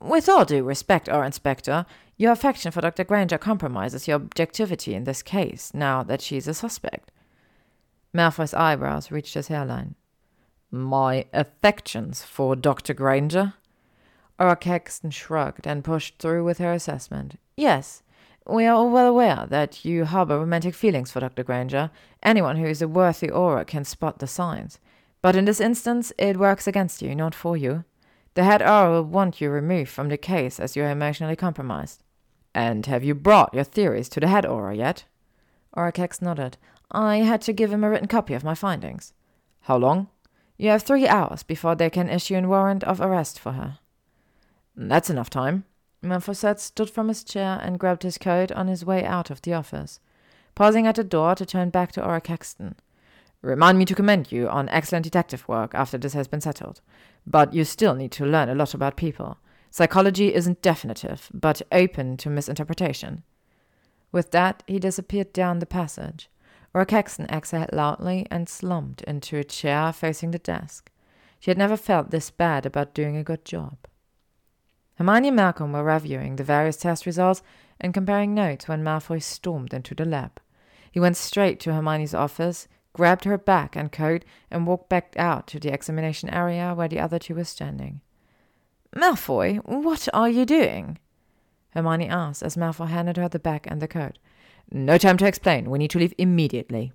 With 0.00 0.28
all 0.28 0.44
due 0.44 0.64
respect, 0.64 1.08
Auror 1.08 1.24
Inspector, 1.24 1.86
your 2.18 2.32
affection 2.32 2.72
for 2.72 2.82
Dr. 2.82 3.04
Granger 3.04 3.38
compromises 3.38 4.06
your 4.06 4.16
objectivity 4.16 4.94
in 4.94 5.04
this 5.04 5.22
case, 5.22 5.72
now 5.72 6.02
that 6.02 6.20
she 6.20 6.36
is 6.36 6.46
a 6.46 6.54
suspect. 6.54 7.10
Malfoy's 8.14 8.54
eyebrows 8.54 9.10
reached 9.10 9.34
his 9.34 9.48
hairline. 9.48 9.94
My 10.70 11.26
affections 11.32 12.22
for 12.22 12.56
Dr. 12.56 12.94
Granger? 12.94 13.54
Auror 14.38 14.58
Caxton 14.58 15.10
shrugged 15.10 15.66
and 15.66 15.84
pushed 15.84 16.18
through 16.18 16.44
with 16.44 16.58
her 16.58 16.72
assessment. 16.72 17.38
Yes, 17.56 18.02
we 18.46 18.66
are 18.66 18.74
all 18.74 18.90
well 18.90 19.06
aware 19.06 19.46
that 19.48 19.84
you 19.84 20.04
harbor 20.04 20.38
romantic 20.38 20.74
feelings 20.74 21.10
for 21.12 21.20
Dr. 21.20 21.44
Granger. 21.44 21.90
Anyone 22.22 22.56
who 22.56 22.66
is 22.66 22.82
a 22.82 22.88
worthy 22.88 23.28
Auror 23.28 23.66
can 23.66 23.84
spot 23.84 24.18
the 24.18 24.26
signs. 24.26 24.78
But 25.20 25.36
in 25.36 25.44
this 25.44 25.60
instance, 25.60 26.12
it 26.18 26.36
works 26.36 26.66
against 26.66 27.02
you, 27.02 27.14
not 27.14 27.34
for 27.34 27.56
you. 27.56 27.84
The 28.34 28.44
head 28.44 28.60
Auror 28.60 28.90
will 28.90 29.04
want 29.04 29.40
you 29.40 29.50
removed 29.50 29.90
from 29.90 30.08
the 30.08 30.16
case 30.16 30.58
as 30.58 30.74
you 30.74 30.82
are 30.82 30.90
emotionally 30.90 31.36
compromised. 31.36 32.02
And 32.54 32.86
have 32.86 33.04
you 33.04 33.14
brought 33.14 33.54
your 33.54 33.64
theories 33.64 34.08
to 34.10 34.20
the 34.20 34.28
head 34.28 34.44
Auror 34.44 34.76
yet? 34.76 35.04
Caxton 35.74 36.26
nodded. 36.26 36.56
I 36.90 37.18
had 37.18 37.40
to 37.42 37.52
give 37.52 37.72
him 37.72 37.84
a 37.84 37.90
written 37.90 38.08
copy 38.08 38.34
of 38.34 38.44
my 38.44 38.54
findings. 38.54 39.12
How 39.62 39.76
long? 39.76 40.08
You 40.58 40.70
have 40.70 40.82
three 40.82 41.08
hours 41.08 41.42
before 41.42 41.74
they 41.74 41.90
can 41.90 42.08
issue 42.08 42.36
a 42.36 42.42
warrant 42.42 42.84
of 42.84 43.00
arrest 43.00 43.38
for 43.38 43.52
her. 43.52 43.78
That's 44.76 45.10
enough 45.10 45.30
time. 45.30 45.64
Malfoy 46.02 46.58
stood 46.58 46.90
from 46.90 47.08
his 47.08 47.24
chair 47.24 47.60
and 47.62 47.78
grabbed 47.78 48.02
his 48.02 48.18
coat 48.18 48.50
on 48.52 48.68
his 48.68 48.84
way 48.84 49.04
out 49.04 49.30
of 49.30 49.40
the 49.42 49.54
office, 49.54 50.00
pausing 50.54 50.86
at 50.86 50.96
the 50.96 51.04
door 51.04 51.34
to 51.36 51.46
turn 51.46 51.70
back 51.70 51.92
to 51.92 52.00
Auror 52.00 52.22
Caxton. 52.22 52.74
Remind 53.40 53.78
me 53.78 53.84
to 53.86 53.94
commend 53.94 54.30
you 54.30 54.48
on 54.48 54.68
excellent 54.68 55.04
detective 55.04 55.48
work 55.48 55.74
after 55.74 55.98
this 55.98 56.12
has 56.12 56.28
been 56.28 56.40
settled. 56.40 56.80
But 57.26 57.52
you 57.54 57.64
still 57.64 57.94
need 57.94 58.12
to 58.12 58.26
learn 58.26 58.48
a 58.48 58.54
lot 58.54 58.74
about 58.74 58.96
people. 58.96 59.38
Psychology 59.70 60.34
isn't 60.34 60.62
definitive, 60.62 61.28
but 61.32 61.62
open 61.72 62.16
to 62.18 62.30
misinterpretation. 62.30 63.22
With 64.12 64.30
that, 64.30 64.62
he 64.66 64.78
disappeared 64.78 65.32
down 65.32 65.58
the 65.58 65.66
passage. 65.66 66.28
Caxton 66.86 67.26
exhaled 67.30 67.72
loudly 67.72 68.26
and 68.30 68.48
slumped 68.48 69.02
into 69.02 69.36
a 69.38 69.44
chair 69.44 69.92
facing 69.92 70.30
the 70.30 70.38
desk. 70.38 70.90
She 71.40 71.50
had 71.50 71.58
never 71.58 71.76
felt 71.76 72.10
this 72.10 72.30
bad 72.30 72.64
about 72.64 72.94
doing 72.94 73.16
a 73.16 73.24
good 73.24 73.44
job. 73.44 73.78
Hermione 74.96 75.28
and 75.28 75.36
Malcolm 75.36 75.72
were 75.72 75.82
reviewing 75.82 76.36
the 76.36 76.44
various 76.44 76.76
test 76.76 77.06
results 77.06 77.42
and 77.80 77.92
comparing 77.92 78.34
notes 78.34 78.68
when 78.68 78.84
Malfoy 78.84 79.20
stormed 79.22 79.74
into 79.74 79.94
the 79.94 80.04
lab. 80.04 80.40
He 80.90 81.00
went 81.00 81.16
straight 81.16 81.58
to 81.60 81.72
Hermione's 81.72 82.14
office, 82.14 82.68
grabbed 82.92 83.24
her 83.24 83.38
bag 83.38 83.70
and 83.76 83.90
coat, 83.90 84.24
and 84.50 84.66
walked 84.66 84.88
back 84.88 85.14
out 85.16 85.46
to 85.48 85.58
the 85.58 85.72
examination 85.72 86.28
area 86.28 86.74
where 86.74 86.88
the 86.88 87.00
other 87.00 87.18
two 87.18 87.34
were 87.34 87.44
standing. 87.44 88.02
Malfoy, 88.94 89.56
what 89.64 90.08
are 90.12 90.28
you 90.28 90.44
doing? 90.44 90.98
Hermione 91.72 92.08
asked 92.08 92.42
as 92.42 92.56
Malfoy 92.56 92.88
handed 92.88 93.16
her 93.16 93.28
the 93.28 93.38
bag 93.38 93.66
and 93.66 93.80
the 93.80 93.88
coat. 93.88 94.18
No 94.70 94.98
time 94.98 95.16
to 95.18 95.26
explain. 95.26 95.70
We 95.70 95.78
need 95.78 95.90
to 95.90 95.98
leave 95.98 96.14
immediately. 96.18 96.92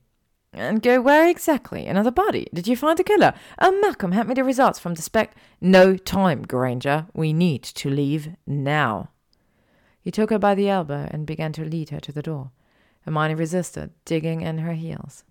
And 0.53 0.81
go 0.81 1.01
where 1.01 1.29
exactly? 1.29 1.85
Another 1.85 2.11
body? 2.11 2.47
Did 2.53 2.67
you 2.67 2.75
find 2.75 2.97
the 2.97 3.03
killer? 3.03 3.33
Oh, 3.59 3.79
Malcolm, 3.81 4.13
hand 4.13 4.29
me 4.29 4.33
the 4.33 4.43
results 4.43 4.79
from 4.79 4.95
the 4.95 5.01
spec. 5.01 5.35
No 5.61 5.97
time, 5.97 6.43
Granger. 6.43 7.07
We 7.13 7.33
need 7.33 7.63
to 7.63 7.89
leave 7.89 8.29
now. 8.45 9.09
He 10.01 10.11
took 10.11 10.29
her 10.29 10.39
by 10.39 10.55
the 10.55 10.69
elbow 10.69 11.07
and 11.11 11.27
began 11.27 11.51
to 11.53 11.65
lead 11.65 11.89
her 11.89 11.99
to 11.99 12.11
the 12.11 12.23
door. 12.23 12.51
Hermione 13.01 13.35
resisted, 13.35 13.91
digging 14.05 14.41
in 14.41 14.59
her 14.59 14.73
heels. 14.73 15.23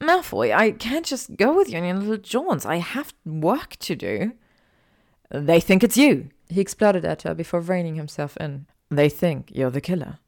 Malfoy, 0.00 0.54
I 0.54 0.72
can't 0.72 1.06
just 1.06 1.36
go 1.36 1.56
with 1.56 1.70
you 1.70 1.78
on 1.78 1.84
your 1.84 1.94
little 1.94 2.16
jaunts. 2.16 2.66
I 2.66 2.76
have 2.76 3.14
work 3.24 3.76
to 3.76 3.96
do. 3.96 4.32
They 5.30 5.60
think 5.60 5.82
it's 5.82 5.96
you, 5.96 6.28
he 6.48 6.60
exploded 6.60 7.04
at 7.04 7.22
her 7.22 7.34
before 7.34 7.60
reining 7.60 7.96
himself 7.96 8.36
in. 8.36 8.66
They 8.90 9.08
think 9.08 9.50
you're 9.52 9.70
the 9.70 9.80
killer, 9.80 10.18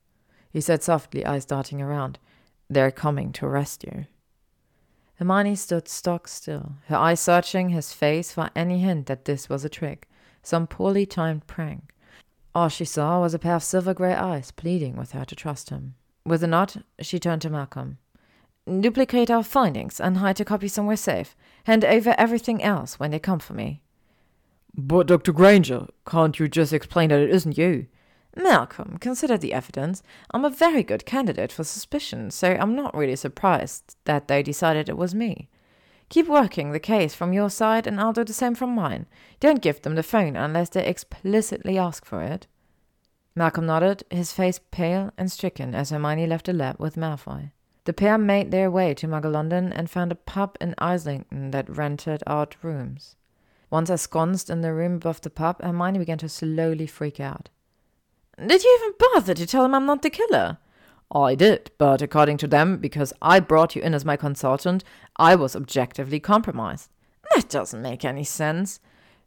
he 0.50 0.60
said 0.60 0.82
softly, 0.82 1.24
eyes 1.24 1.44
darting 1.44 1.80
around. 1.80 2.18
They're 2.68 2.90
coming 2.90 3.32
to 3.34 3.46
arrest 3.46 3.84
you. 3.84 4.06
Hermione 5.16 5.56
stood 5.56 5.88
stock 5.88 6.28
still, 6.28 6.74
her 6.86 6.96
eyes 6.96 7.20
searching 7.20 7.70
his 7.70 7.92
face 7.92 8.32
for 8.32 8.50
any 8.54 8.80
hint 8.80 9.06
that 9.06 9.24
this 9.24 9.48
was 9.48 9.64
a 9.64 9.68
trick, 9.68 10.08
some 10.42 10.66
poorly 10.66 11.06
timed 11.06 11.46
prank. 11.46 11.92
All 12.54 12.68
she 12.68 12.84
saw 12.84 13.20
was 13.20 13.34
a 13.34 13.38
pair 13.38 13.56
of 13.56 13.62
silver 13.62 13.94
grey 13.94 14.14
eyes 14.14 14.50
pleading 14.50 14.96
with 14.96 15.12
her 15.12 15.24
to 15.24 15.36
trust 15.36 15.70
him. 15.70 15.94
With 16.24 16.42
a 16.42 16.46
nod, 16.46 16.84
she 17.00 17.18
turned 17.18 17.42
to 17.42 17.50
Malcolm. 17.50 17.98
Duplicate 18.66 19.30
our 19.30 19.42
findings 19.42 20.00
and 20.00 20.18
hide 20.18 20.40
a 20.40 20.44
copy 20.44 20.68
somewhere 20.68 20.96
safe. 20.96 21.34
Hand 21.64 21.84
over 21.84 22.14
everything 22.18 22.62
else 22.62 22.98
when 22.98 23.10
they 23.10 23.18
come 23.18 23.38
for 23.38 23.54
me. 23.54 23.82
But, 24.80 25.08
Dr. 25.08 25.32
Granger, 25.32 25.88
can't 26.06 26.38
you 26.38 26.46
just 26.46 26.72
explain 26.72 27.08
that 27.08 27.18
it 27.18 27.30
isn't 27.30 27.58
you? 27.58 27.88
Malcolm, 28.36 28.96
consider 28.98 29.36
the 29.36 29.52
evidence. 29.52 30.04
I'm 30.30 30.44
a 30.44 30.50
very 30.50 30.84
good 30.84 31.04
candidate 31.04 31.50
for 31.50 31.64
suspicion, 31.64 32.30
so 32.30 32.52
I'm 32.52 32.76
not 32.76 32.96
really 32.96 33.16
surprised 33.16 33.96
that 34.04 34.28
they 34.28 34.40
decided 34.40 34.88
it 34.88 34.96
was 34.96 35.16
me. 35.16 35.48
Keep 36.10 36.28
working 36.28 36.70
the 36.70 36.78
case 36.78 37.12
from 37.12 37.32
your 37.32 37.50
side, 37.50 37.88
and 37.88 38.00
I'll 38.00 38.12
do 38.12 38.22
the 38.22 38.32
same 38.32 38.54
from 38.54 38.72
mine. 38.72 39.06
Don't 39.40 39.60
give 39.60 39.82
them 39.82 39.96
the 39.96 40.04
phone 40.04 40.36
unless 40.36 40.68
they 40.68 40.86
explicitly 40.86 41.76
ask 41.76 42.04
for 42.04 42.22
it. 42.22 42.46
Malcolm 43.34 43.66
nodded, 43.66 44.04
his 44.10 44.32
face 44.32 44.60
pale 44.70 45.12
and 45.18 45.32
stricken 45.32 45.74
as 45.74 45.90
Hermione 45.90 46.28
left 46.28 46.46
the 46.46 46.52
lab 46.52 46.78
with 46.78 46.94
Malfoy. 46.94 47.50
The 47.84 47.92
pair 47.92 48.16
made 48.16 48.52
their 48.52 48.70
way 48.70 48.94
to 48.94 49.08
Muggle 49.08 49.32
London 49.32 49.72
and 49.72 49.90
found 49.90 50.12
a 50.12 50.14
pub 50.14 50.56
in 50.60 50.76
Islington 50.78 51.50
that 51.50 51.68
rented 51.68 52.22
out 52.28 52.54
rooms. 52.62 53.16
Once 53.70 53.90
ensconced 53.90 54.48
in 54.48 54.60
the 54.60 54.72
room 54.72 54.94
above 54.94 55.20
the 55.20 55.30
pub, 55.30 55.62
Hermione 55.62 55.98
began 55.98 56.18
to 56.18 56.28
slowly 56.28 56.86
freak 56.86 57.20
out. 57.20 57.48
Did 58.38 58.62
you 58.62 58.78
even 58.80 58.94
bother 58.98 59.34
to 59.34 59.46
tell 59.46 59.62
them 59.62 59.74
I'm 59.74 59.86
not 59.86 60.02
the 60.02 60.10
killer? 60.10 60.58
I 61.10 61.34
did, 61.34 61.70
but 61.78 62.02
according 62.02 62.36
to 62.38 62.46
them, 62.46 62.78
because 62.78 63.12
I 63.20 63.40
brought 63.40 63.74
you 63.74 63.82
in 63.82 63.94
as 63.94 64.04
my 64.04 64.16
consultant, 64.16 64.84
I 65.16 65.34
was 65.34 65.56
objectively 65.56 66.20
compromised. 66.20 66.90
That 67.34 67.48
doesn't 67.48 67.82
make 67.82 68.04
any 68.04 68.24
sense. 68.24 68.80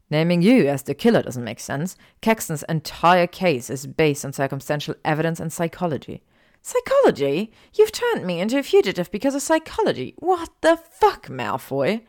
Naming 0.10 0.42
you 0.42 0.68
as 0.68 0.84
the 0.84 0.94
killer 0.94 1.22
doesn't 1.22 1.44
make 1.44 1.60
sense. 1.60 1.96
Caxton's 2.22 2.64
entire 2.70 3.28
case 3.28 3.70
is 3.70 3.88
based 3.88 4.26
on 4.26 4.34
circumstantial 4.34 4.96
evidence 5.06 5.40
and 5.40 5.52
psychology. 5.52 6.22
Psychology? 6.62 7.52
You've 7.74 7.92
turned 7.92 8.26
me 8.26 8.40
into 8.40 8.60
a 8.60 8.64
fugitive 8.64 9.10
because 9.10 9.34
of 9.36 9.42
psychology. 9.42 10.14
What 10.18 10.50
the 10.62 10.78
fuck, 10.78 11.28
Malfoy? 11.28 12.02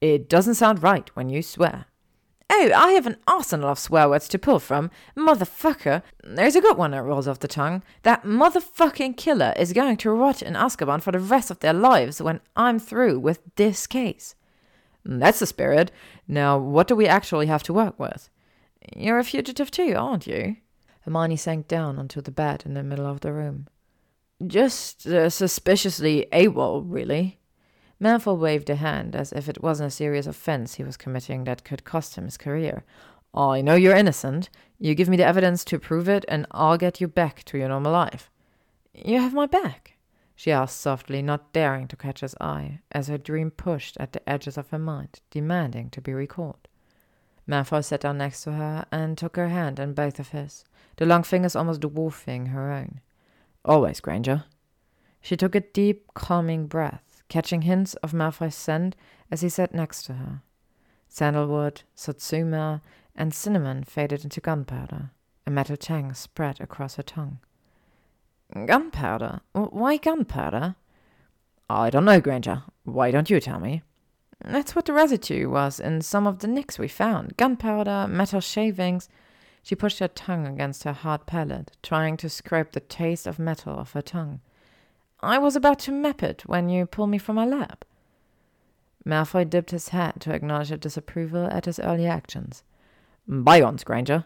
It 0.00 0.28
doesn't 0.28 0.54
sound 0.54 0.82
right 0.82 1.08
when 1.14 1.28
you 1.28 1.42
swear. 1.42 1.86
Oh, 2.52 2.70
I 2.74 2.92
have 2.92 3.06
an 3.06 3.18
arsenal 3.28 3.70
of 3.70 3.78
swear 3.78 4.08
words 4.08 4.26
to 4.28 4.38
pull 4.38 4.58
from. 4.58 4.90
Motherfucker. 5.16 6.02
There's 6.24 6.56
a 6.56 6.60
good 6.60 6.76
one 6.76 6.90
that 6.90 7.04
rolls 7.04 7.28
off 7.28 7.38
the 7.38 7.46
tongue. 7.46 7.82
That 8.02 8.24
motherfucking 8.24 9.16
killer 9.16 9.54
is 9.56 9.72
going 9.72 9.98
to 9.98 10.10
rot 10.10 10.42
in 10.42 10.54
Azkaban 10.54 11.00
for 11.00 11.12
the 11.12 11.20
rest 11.20 11.50
of 11.50 11.60
their 11.60 11.72
lives 11.72 12.20
when 12.20 12.40
I'm 12.56 12.80
through 12.80 13.20
with 13.20 13.40
this 13.54 13.86
case. 13.86 14.34
That's 15.04 15.38
the 15.38 15.46
spirit. 15.46 15.92
Now, 16.26 16.58
what 16.58 16.88
do 16.88 16.96
we 16.96 17.06
actually 17.06 17.46
have 17.46 17.62
to 17.64 17.72
work 17.72 17.98
with? 17.98 18.28
You're 18.96 19.18
a 19.18 19.24
fugitive 19.24 19.70
too, 19.70 19.94
aren't 19.96 20.26
you? 20.26 20.56
Hermione 21.02 21.36
sank 21.36 21.68
down 21.68 21.98
onto 21.98 22.20
the 22.20 22.30
bed 22.30 22.64
in 22.66 22.74
the 22.74 22.82
middle 22.82 23.06
of 23.06 23.20
the 23.20 23.32
room. 23.32 23.68
Just 24.46 25.06
uh, 25.06 25.30
suspiciously 25.30 26.26
AWOL, 26.32 26.84
really. 26.86 27.39
Malfoy 28.00 28.38
waved 28.38 28.70
a 28.70 28.76
hand 28.76 29.14
as 29.14 29.30
if 29.32 29.48
it 29.48 29.62
wasn't 29.62 29.88
a 29.88 29.90
serious 29.90 30.26
offense 30.26 30.74
he 30.74 30.84
was 30.84 30.96
committing 30.96 31.44
that 31.44 31.64
could 31.64 31.84
cost 31.84 32.16
him 32.16 32.24
his 32.24 32.38
career. 32.38 32.82
I 33.34 33.60
know 33.60 33.74
you're 33.74 33.96
innocent. 33.96 34.48
You 34.78 34.94
give 34.94 35.08
me 35.08 35.18
the 35.18 35.26
evidence 35.26 35.64
to 35.66 35.78
prove 35.78 36.08
it, 36.08 36.24
and 36.26 36.46
I'll 36.50 36.78
get 36.78 37.00
you 37.00 37.08
back 37.08 37.44
to 37.44 37.58
your 37.58 37.68
normal 37.68 37.92
life. 37.92 38.30
You 38.94 39.20
have 39.20 39.34
my 39.34 39.46
back? 39.46 39.96
she 40.34 40.50
asked 40.50 40.80
softly, 40.80 41.20
not 41.20 41.52
daring 41.52 41.86
to 41.88 41.96
catch 41.96 42.20
his 42.20 42.34
eye, 42.40 42.80
as 42.90 43.08
her 43.08 43.18
dream 43.18 43.50
pushed 43.50 43.98
at 44.00 44.14
the 44.14 44.26
edges 44.26 44.56
of 44.56 44.70
her 44.70 44.78
mind, 44.78 45.20
demanding 45.30 45.90
to 45.90 46.00
be 46.00 46.14
recalled. 46.14 46.66
Malfoy 47.46 47.84
sat 47.84 48.00
down 48.00 48.16
next 48.16 48.44
to 48.44 48.52
her 48.52 48.86
and 48.90 49.18
took 49.18 49.36
her 49.36 49.48
hand 49.48 49.78
in 49.78 49.92
both 49.92 50.18
of 50.18 50.28
his, 50.28 50.64
the 50.96 51.04
long 51.04 51.22
fingers 51.22 51.54
almost 51.54 51.82
dwarfing 51.82 52.46
her 52.46 52.72
own. 52.72 53.00
Always, 53.66 54.00
Granger. 54.00 54.44
She 55.20 55.36
took 55.36 55.54
a 55.54 55.60
deep, 55.60 56.06
calming 56.14 56.66
breath 56.66 57.09
catching 57.30 57.62
hints 57.62 57.94
of 58.02 58.12
Malfoy's 58.12 58.54
scent 58.54 58.94
as 59.30 59.40
he 59.40 59.48
sat 59.48 59.72
next 59.72 60.02
to 60.02 60.14
her. 60.14 60.42
Sandalwood, 61.08 61.82
satsuma, 61.94 62.82
and 63.16 63.32
cinnamon 63.32 63.84
faded 63.84 64.22
into 64.22 64.40
gunpowder. 64.40 65.10
A 65.46 65.50
metal 65.50 65.76
tang 65.76 66.12
spread 66.12 66.60
across 66.60 66.96
her 66.96 67.02
tongue. 67.02 67.38
Gunpowder? 68.66 69.40
Why 69.52 69.96
gunpowder? 69.96 70.76
I 71.68 71.88
don't 71.88 72.04
know, 72.04 72.20
Granger. 72.20 72.64
Why 72.84 73.10
don't 73.10 73.30
you 73.30 73.40
tell 73.40 73.60
me? 73.60 73.82
That's 74.44 74.74
what 74.74 74.86
the 74.86 74.92
residue 74.92 75.48
was 75.48 75.78
in 75.78 76.00
some 76.00 76.26
of 76.26 76.40
the 76.40 76.48
nicks 76.48 76.78
we 76.78 76.88
found. 76.88 77.36
Gunpowder, 77.36 78.08
metal 78.08 78.40
shavings. 78.40 79.08
She 79.62 79.74
pushed 79.74 79.98
her 79.98 80.08
tongue 80.08 80.46
against 80.46 80.84
her 80.84 80.92
hard 80.92 81.26
palate, 81.26 81.72
trying 81.82 82.16
to 82.18 82.28
scrape 82.28 82.72
the 82.72 82.80
taste 82.80 83.26
of 83.26 83.38
metal 83.38 83.74
off 83.74 83.92
her 83.92 84.02
tongue. 84.02 84.40
I 85.22 85.38
was 85.38 85.56
about 85.56 85.78
to 85.80 85.92
map 85.92 86.22
it 86.22 86.42
when 86.46 86.68
you 86.68 86.86
pulled 86.86 87.10
me 87.10 87.18
from 87.18 87.36
my 87.36 87.44
lap. 87.44 87.84
Malfoy 89.06 89.48
dipped 89.48 89.70
his 89.70 89.90
head 89.90 90.20
to 90.20 90.32
acknowledge 90.32 90.68
her 90.70 90.76
disapproval 90.76 91.46
at 91.46 91.66
his 91.66 91.78
early 91.80 92.06
actions. 92.06 92.62
Bygones, 93.26 93.84
Granger. 93.84 94.24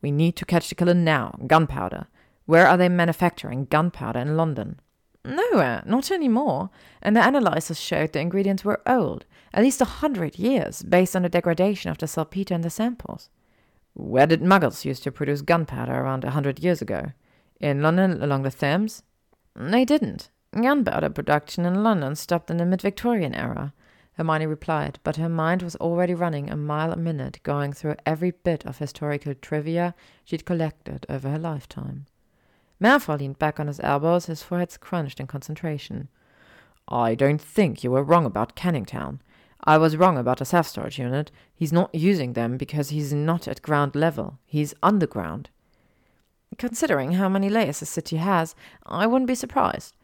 We 0.00 0.10
need 0.10 0.36
to 0.36 0.44
catch 0.44 0.68
the 0.68 0.74
killer 0.74 0.94
now. 0.94 1.38
Gunpowder. 1.46 2.06
Where 2.46 2.66
are 2.66 2.76
they 2.76 2.88
manufacturing 2.88 3.66
gunpowder 3.66 4.20
in 4.20 4.36
London? 4.36 4.80
Nowhere, 5.24 5.82
not 5.84 6.10
anymore. 6.10 6.70
And 7.02 7.16
the 7.16 7.26
analysis 7.26 7.78
showed 7.78 8.12
the 8.12 8.20
ingredients 8.20 8.64
were 8.64 8.80
old, 8.86 9.26
at 9.52 9.62
least 9.62 9.80
a 9.80 9.86
hundred 9.86 10.38
years, 10.38 10.82
based 10.82 11.14
on 11.14 11.22
the 11.22 11.28
degradation 11.28 11.90
of 11.90 11.98
the 11.98 12.06
saltpeter 12.06 12.54
in 12.54 12.62
the 12.62 12.70
samples. 12.70 13.28
Where 13.94 14.26
did 14.26 14.40
muggles 14.40 14.84
used 14.84 15.02
to 15.02 15.12
produce 15.12 15.42
gunpowder 15.42 15.92
around 15.92 16.24
a 16.24 16.30
hundred 16.30 16.60
years 16.60 16.80
ago? 16.80 17.12
In 17.60 17.82
London 17.82 18.22
along 18.22 18.44
the 18.44 18.50
Thames? 18.50 19.02
They 19.58 19.84
didn't. 19.84 20.30
Gunpowder 20.54 21.10
production 21.10 21.66
in 21.66 21.82
London 21.82 22.14
stopped 22.14 22.50
in 22.50 22.56
the 22.56 22.64
mid 22.64 22.80
Victorian 22.80 23.34
era, 23.34 23.74
Hermione 24.18 24.46
replied, 24.46 24.98
but 25.04 25.14
her 25.14 25.28
mind 25.28 25.62
was 25.62 25.76
already 25.76 26.12
running 26.12 26.50
a 26.50 26.56
mile 26.56 26.90
a 26.90 26.96
minute, 26.96 27.38
going 27.44 27.72
through 27.72 27.94
every 28.04 28.32
bit 28.32 28.66
of 28.66 28.78
historical 28.78 29.32
trivia 29.34 29.94
she'd 30.24 30.44
collected 30.44 31.06
over 31.08 31.30
her 31.30 31.38
lifetime. 31.38 32.06
Malfoy 32.82 33.20
leaned 33.20 33.38
back 33.38 33.60
on 33.60 33.68
his 33.68 33.78
elbows, 33.78 34.26
his 34.26 34.42
forehead 34.42 34.72
scrunched 34.72 35.20
in 35.20 35.28
concentration. 35.28 36.08
I 36.88 37.14
don't 37.14 37.40
think 37.40 37.84
you 37.84 37.92
were 37.92 38.02
wrong 38.02 38.26
about 38.26 38.56
Canning 38.56 38.84
Town. 38.84 39.22
I 39.62 39.78
was 39.78 39.96
wrong 39.96 40.18
about 40.18 40.38
the 40.38 40.44
self-storage 40.44 40.98
unit. 40.98 41.30
He's 41.54 41.72
not 41.72 41.94
using 41.94 42.32
them 42.32 42.56
because 42.56 42.88
he's 42.88 43.12
not 43.12 43.46
at 43.46 43.62
ground 43.62 43.94
level. 43.94 44.40
He's 44.46 44.74
underground. 44.82 45.48
Considering 46.56 47.12
how 47.12 47.28
many 47.28 47.50
layers 47.50 47.80
the 47.80 47.86
city 47.86 48.16
has, 48.16 48.54
I 48.86 49.06
wouldn't 49.06 49.28
be 49.28 49.34
surprised. 49.34 49.94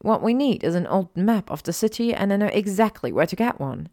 What 0.00 0.22
we 0.22 0.34
need 0.34 0.64
is 0.64 0.74
an 0.74 0.86
old 0.88 1.16
map 1.16 1.50
of 1.50 1.62
the 1.62 1.72
city 1.72 2.12
and 2.12 2.32
I 2.32 2.36
know 2.36 2.46
exactly 2.46 3.12
where 3.12 3.26
to 3.26 3.36
get 3.36 3.60
one. 3.60 3.88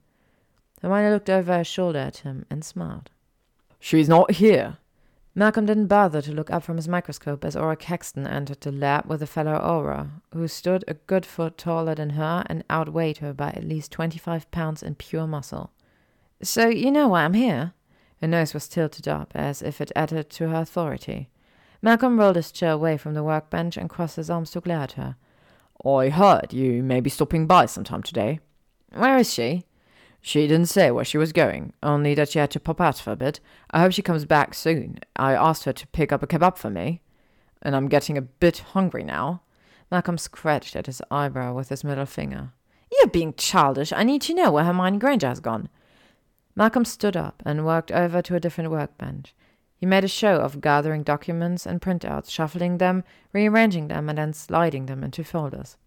Hermione 0.81 1.11
looked 1.11 1.29
over 1.29 1.53
her 1.53 1.63
shoulder 1.63 1.99
at 1.99 2.17
him 2.17 2.45
and 2.49 2.65
smiled. 2.65 3.11
She's 3.79 4.09
not 4.09 4.31
here. 4.31 4.77
Malcolm 5.35 5.67
didn't 5.67 5.87
bother 5.87 6.21
to 6.21 6.33
look 6.33 6.49
up 6.49 6.63
from 6.63 6.77
his 6.77 6.87
microscope 6.87 7.45
as 7.45 7.55
Auror 7.55 7.77
Caxton 7.77 8.25
entered 8.25 8.59
the 8.61 8.71
lab 8.71 9.05
with 9.05 9.21
a 9.21 9.27
fellow 9.27 9.53
Auror, 9.53 10.09
who 10.33 10.47
stood 10.47 10.83
a 10.87 10.95
good 10.95 11.25
foot 11.25 11.57
taller 11.57 11.95
than 11.95 12.11
her 12.11 12.43
and 12.47 12.63
outweighed 12.69 13.19
her 13.19 13.33
by 13.33 13.49
at 13.49 13.63
least 13.63 13.91
twenty-five 13.91 14.49
pounds 14.51 14.81
in 14.81 14.95
pure 14.95 15.27
muscle. 15.27 15.71
So 16.41 16.67
you 16.67 16.91
know 16.91 17.09
why 17.09 17.23
I'm 17.23 17.35
here? 17.35 17.73
Her 18.19 18.27
nose 18.27 18.53
was 18.53 18.67
tilted 18.67 19.07
up, 19.07 19.31
as 19.35 19.61
if 19.61 19.79
it 19.79 19.91
added 19.95 20.29
to 20.31 20.49
her 20.49 20.61
authority. 20.61 21.29
Malcolm 21.81 22.19
rolled 22.19 22.35
his 22.35 22.51
chair 22.51 22.71
away 22.71 22.97
from 22.97 23.13
the 23.13 23.23
workbench 23.23 23.77
and 23.77 23.89
crossed 23.89 24.17
his 24.17 24.29
arms 24.29 24.51
to 24.51 24.59
glare 24.59 24.79
at 24.79 24.91
her. 24.93 25.15
I 25.85 26.09
heard 26.09 26.51
you 26.51 26.83
may 26.83 26.99
be 26.99 27.09
stopping 27.09 27.47
by 27.47 27.65
sometime 27.65 28.03
today. 28.03 28.39
Where 28.93 29.17
is 29.17 29.33
she? 29.33 29.63
She 30.21 30.47
didn't 30.47 30.67
say 30.67 30.91
where 30.91 31.05
she 31.05 31.17
was 31.17 31.31
going, 31.31 31.71
only 31.81 32.13
that 32.15 32.29
she 32.29 32.39
had 32.39 32.51
to 32.51 32.59
pop 32.59 32.81
out 32.81 32.97
for 32.97 33.11
a 33.11 33.15
bit. 33.15 33.39
I 33.71 33.79
hope 33.79 33.93
she 33.93 34.01
comes 34.01 34.25
back 34.25 34.53
soon. 34.53 34.99
I 35.15 35.33
asked 35.33 35.63
her 35.63 35.73
to 35.73 35.87
pick 35.87 36.11
up 36.11 36.21
a 36.21 36.27
kebab 36.27 36.57
for 36.57 36.69
me. 36.69 37.01
And 37.61 37.75
I'm 37.75 37.87
getting 37.87 38.17
a 38.17 38.21
bit 38.21 38.59
hungry 38.59 39.03
now. 39.03 39.41
Malcolm 39.89 40.17
scratched 40.17 40.75
at 40.75 40.85
his 40.85 41.01
eyebrow 41.09 41.53
with 41.53 41.69
his 41.69 41.83
middle 41.83 42.05
finger. 42.05 42.51
You're 42.91 43.07
being 43.07 43.33
childish. 43.35 43.93
I 43.93 44.03
need 44.03 44.21
to 44.23 44.33
know 44.33 44.51
where 44.51 44.65
Hermione 44.65 44.97
Granger 44.97 45.27
has 45.27 45.39
gone. 45.39 45.69
Malcolm 46.55 46.83
stood 46.83 47.15
up 47.15 47.41
and 47.45 47.65
walked 47.65 47.91
over 47.91 48.21
to 48.21 48.35
a 48.35 48.39
different 48.39 48.71
workbench. 48.71 49.33
He 49.79 49.85
made 49.85 50.03
a 50.03 50.09
show 50.09 50.35
of 50.35 50.59
gathering 50.59 51.03
documents 51.03 51.65
and 51.65 51.81
printouts, 51.81 52.29
shuffling 52.29 52.79
them, 52.79 53.05
rearranging 53.31 53.87
them, 53.87 54.09
and 54.09 54.17
then 54.17 54.33
sliding 54.33 54.87
them 54.87 55.05
into 55.05 55.23
folders. 55.23 55.77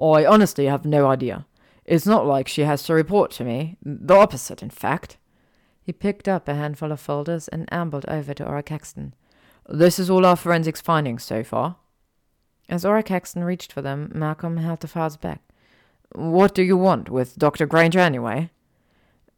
I 0.00 0.24
honestly 0.24 0.64
have 0.64 0.86
no 0.86 1.06
idea. 1.06 1.44
It's 1.84 2.06
not 2.06 2.26
like 2.26 2.48
she 2.48 2.62
has 2.62 2.82
to 2.84 2.94
report 2.94 3.30
to 3.32 3.44
me. 3.44 3.76
The 3.82 4.14
opposite, 4.14 4.62
in 4.62 4.70
fact. 4.70 5.18
He 5.82 5.92
picked 5.92 6.26
up 6.26 6.48
a 6.48 6.54
handful 6.54 6.90
of 6.90 7.00
folders 7.00 7.48
and 7.48 7.68
ambled 7.70 8.06
over 8.08 8.32
to 8.32 8.44
Auror 8.44 8.64
Caxton. 8.64 9.14
This 9.68 9.98
is 9.98 10.08
all 10.08 10.24
our 10.24 10.36
forensics 10.36 10.80
findings 10.80 11.22
so 11.22 11.44
far. 11.44 11.76
As 12.68 12.84
Auror 12.84 13.04
Caxton 13.04 13.44
reached 13.44 13.72
for 13.72 13.82
them, 13.82 14.10
Malcolm 14.14 14.56
held 14.56 14.80
the 14.80 14.88
files 14.88 15.18
back. 15.18 15.42
What 16.14 16.54
do 16.54 16.62
you 16.62 16.78
want 16.78 17.10
with 17.10 17.36
Dr. 17.36 17.66
Granger 17.66 17.98
anyway? 17.98 18.50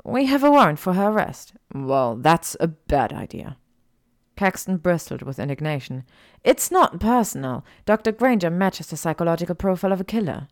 We 0.05 0.27
have 0.27 0.45
a 0.45 0.51
warrant 0.51 0.79
for 0.79 0.93
her 0.93 1.09
arrest. 1.09 1.55
Well, 1.75 2.15
that's 2.17 2.57
a 2.61 2.69
bad 2.69 3.13
idea. 3.13 3.57
Caxton 4.37 4.79
bristled 4.79 5.23
with 5.23 5.39
indignation. 5.39 6.05
It's 6.43 6.71
not 6.71 7.01
personal. 7.01 7.65
Dr. 7.87 8.13
Granger 8.13 8.51
matches 8.51 8.89
the 8.89 8.97
psychological 8.97 9.55
profile 9.55 9.93
of 9.93 10.01
a 10.01 10.05
killer. 10.05 10.49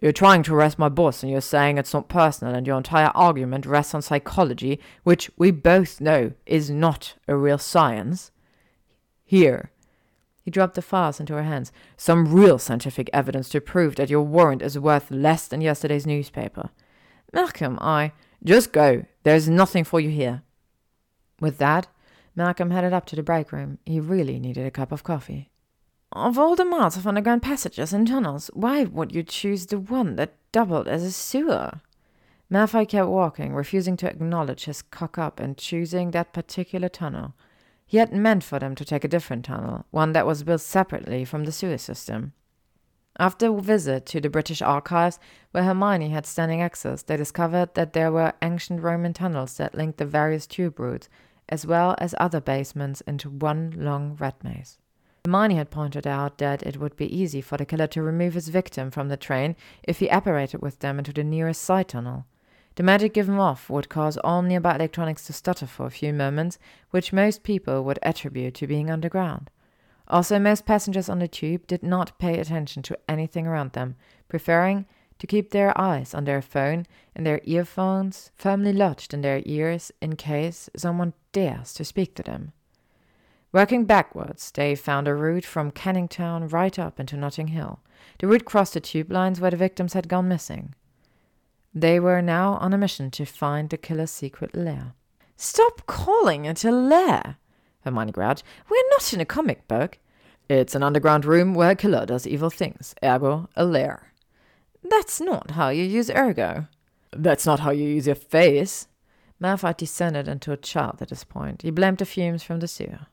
You're 0.00 0.12
trying 0.12 0.42
to 0.44 0.54
arrest 0.54 0.78
my 0.78 0.88
boss 0.88 1.22
and 1.22 1.30
you're 1.30 1.40
saying 1.40 1.78
it's 1.78 1.94
not 1.94 2.08
personal 2.08 2.54
and 2.54 2.66
your 2.66 2.76
entire 2.76 3.12
argument 3.14 3.66
rests 3.66 3.94
on 3.94 4.02
psychology, 4.02 4.80
which 5.04 5.30
we 5.36 5.50
both 5.50 6.00
know 6.00 6.32
is 6.46 6.70
not 6.70 7.14
a 7.28 7.36
real 7.36 7.58
science. 7.58 8.30
Here. 9.24 9.70
He 10.42 10.50
dropped 10.50 10.74
the 10.74 10.82
files 10.82 11.20
into 11.20 11.34
her 11.34 11.44
hands. 11.44 11.70
Some 11.96 12.34
real 12.34 12.58
scientific 12.58 13.08
evidence 13.12 13.48
to 13.50 13.60
prove 13.60 13.94
that 13.94 14.10
your 14.10 14.22
warrant 14.22 14.60
is 14.60 14.76
worth 14.78 15.10
less 15.10 15.46
than 15.46 15.60
yesterday's 15.60 16.06
newspaper. 16.06 16.70
Malcolm, 17.32 17.78
I. 17.80 18.12
Just 18.42 18.72
go. 18.72 19.04
There's 19.22 19.48
nothing 19.48 19.84
for 19.84 20.00
you 20.00 20.10
here. 20.10 20.42
With 21.38 21.58
that, 21.58 21.86
Malcolm 22.34 22.70
headed 22.70 22.92
up 22.92 23.06
to 23.06 23.16
the 23.16 23.22
break 23.22 23.52
room. 23.52 23.78
He 23.84 24.00
really 24.00 24.38
needed 24.38 24.66
a 24.66 24.70
cup 24.70 24.92
of 24.92 25.04
coffee. 25.04 25.50
Of 26.12 26.38
all 26.38 26.56
the 26.56 26.64
miles 26.64 26.96
of 26.96 27.06
underground 27.06 27.42
passages 27.42 27.92
and 27.92 28.06
tunnels, 28.06 28.50
why 28.52 28.84
would 28.84 29.14
you 29.14 29.22
choose 29.22 29.66
the 29.66 29.78
one 29.78 30.16
that 30.16 30.34
doubled 30.52 30.88
as 30.88 31.02
a 31.02 31.12
sewer? 31.12 31.80
Malfoy 32.50 32.86
kept 32.86 33.08
walking, 33.08 33.54
refusing 33.54 33.96
to 33.96 34.10
acknowledge 34.10 34.64
his 34.64 34.82
cock 34.82 35.16
up 35.16 35.40
and 35.40 35.56
choosing 35.56 36.10
that 36.10 36.34
particular 36.34 36.90
tunnel. 36.90 37.34
He 37.86 37.96
had 37.96 38.12
meant 38.12 38.44
for 38.44 38.58
them 38.58 38.74
to 38.74 38.84
take 38.84 39.04
a 39.04 39.08
different 39.08 39.46
tunnel, 39.46 39.86
one 39.90 40.12
that 40.12 40.26
was 40.26 40.42
built 40.42 40.60
separately 40.60 41.24
from 41.24 41.44
the 41.44 41.52
sewer 41.52 41.78
system. 41.78 42.34
After 43.18 43.46
a 43.46 43.60
visit 43.60 44.06
to 44.06 44.20
the 44.20 44.30
British 44.30 44.62
Archives, 44.62 45.18
where 45.50 45.64
Hermione 45.64 46.10
had 46.10 46.26
standing 46.26 46.62
access, 46.62 47.02
they 47.02 47.16
discovered 47.16 47.74
that 47.74 47.92
there 47.92 48.12
were 48.12 48.32
ancient 48.42 48.82
Roman 48.82 49.12
tunnels 49.12 49.56
that 49.58 49.74
linked 49.74 49.98
the 49.98 50.06
various 50.06 50.46
tube 50.46 50.78
routes, 50.78 51.08
as 51.52 51.66
well 51.66 51.94
as 51.98 52.14
other 52.18 52.40
basements, 52.40 53.02
into 53.02 53.28
one 53.28 53.74
long 53.76 54.16
rat 54.18 54.42
maze. 54.42 54.78
Hermione 55.22 55.56
had 55.56 55.70
pointed 55.70 56.06
out 56.06 56.38
that 56.38 56.62
it 56.62 56.78
would 56.78 56.96
be 56.96 57.14
easy 57.14 57.42
for 57.42 57.58
the 57.58 57.66
killer 57.66 57.86
to 57.88 58.02
remove 58.02 58.32
his 58.32 58.48
victim 58.48 58.90
from 58.90 59.08
the 59.08 59.18
train 59.18 59.54
if 59.82 59.98
he 59.98 60.08
apparated 60.08 60.62
with 60.62 60.78
them 60.78 60.98
into 60.98 61.12
the 61.12 61.22
nearest 61.22 61.60
side 61.60 61.88
tunnel. 61.88 62.24
The 62.76 62.82
magic 62.82 63.12
given 63.12 63.38
off 63.38 63.68
would 63.68 63.90
cause 63.90 64.16
all 64.16 64.40
nearby 64.40 64.76
electronics 64.76 65.26
to 65.26 65.34
stutter 65.34 65.66
for 65.66 65.84
a 65.84 65.90
few 65.90 66.14
moments, 66.14 66.58
which 66.90 67.12
most 67.12 67.42
people 67.42 67.84
would 67.84 67.98
attribute 68.02 68.54
to 68.54 68.66
being 68.66 68.90
underground. 68.90 69.50
Also, 70.08 70.38
most 70.38 70.64
passengers 70.64 71.10
on 71.10 71.18
the 71.18 71.28
tube 71.28 71.66
did 71.66 71.82
not 71.82 72.18
pay 72.18 72.38
attention 72.38 72.82
to 72.84 72.98
anything 73.06 73.46
around 73.46 73.72
them, 73.72 73.96
preferring 74.26 74.86
to 75.22 75.26
keep 75.28 75.50
their 75.50 75.72
eyes 75.80 76.14
on 76.14 76.24
their 76.24 76.42
phone 76.42 76.84
and 77.14 77.24
their 77.24 77.40
earphones 77.44 78.32
firmly 78.34 78.72
lodged 78.72 79.14
in 79.14 79.20
their 79.20 79.40
ears 79.46 79.92
in 80.00 80.16
case 80.16 80.68
someone 80.76 81.12
dares 81.30 81.72
to 81.72 81.84
speak 81.84 82.16
to 82.16 82.24
them. 82.24 82.50
Working 83.52 83.84
backwards, 83.84 84.50
they 84.50 84.74
found 84.74 85.06
a 85.06 85.14
route 85.14 85.44
from 85.44 85.70
Canning 85.70 86.08
Town 86.08 86.48
right 86.48 86.76
up 86.76 86.98
into 86.98 87.16
Notting 87.16 87.48
Hill. 87.48 87.78
The 88.18 88.26
route 88.26 88.44
crossed 88.44 88.74
the 88.74 88.80
tube 88.80 89.12
lines 89.12 89.40
where 89.40 89.52
the 89.52 89.56
victims 89.56 89.92
had 89.92 90.08
gone 90.08 90.26
missing. 90.26 90.74
They 91.72 92.00
were 92.00 92.20
now 92.20 92.54
on 92.54 92.72
a 92.72 92.78
mission 92.78 93.12
to 93.12 93.24
find 93.24 93.70
the 93.70 93.78
killer's 93.78 94.10
secret 94.10 94.56
lair. 94.56 94.94
Stop 95.36 95.86
calling 95.86 96.46
it 96.46 96.64
a 96.64 96.72
lair, 96.72 97.36
Hermione 97.84 98.10
growled. 98.10 98.42
We're 98.68 98.90
not 98.90 99.12
in 99.12 99.20
a 99.20 99.24
comic 99.24 99.68
book. 99.68 99.98
It's 100.48 100.74
an 100.74 100.82
underground 100.82 101.24
room 101.24 101.54
where 101.54 101.70
a 101.70 101.76
killer 101.76 102.06
does 102.06 102.26
evil 102.26 102.50
things, 102.50 102.96
ergo 103.04 103.48
a 103.54 103.64
lair. 103.64 104.11
That's 104.82 105.20
not 105.20 105.52
how 105.52 105.68
you 105.68 105.84
use 105.84 106.10
ergo. 106.10 106.66
That's 107.12 107.46
not 107.46 107.60
how 107.60 107.70
you 107.70 107.88
use 107.88 108.06
your 108.06 108.16
face. 108.16 108.88
Malfoy 109.40 109.76
descended 109.76 110.28
into 110.28 110.52
a 110.52 110.56
child 110.56 111.02
at 111.02 111.08
this 111.08 111.24
point. 111.24 111.62
He 111.62 111.70
blamed 111.70 111.98
the 111.98 112.06
fumes 112.06 112.42
from 112.42 112.60
the 112.60 112.68
sewer. 112.68 113.06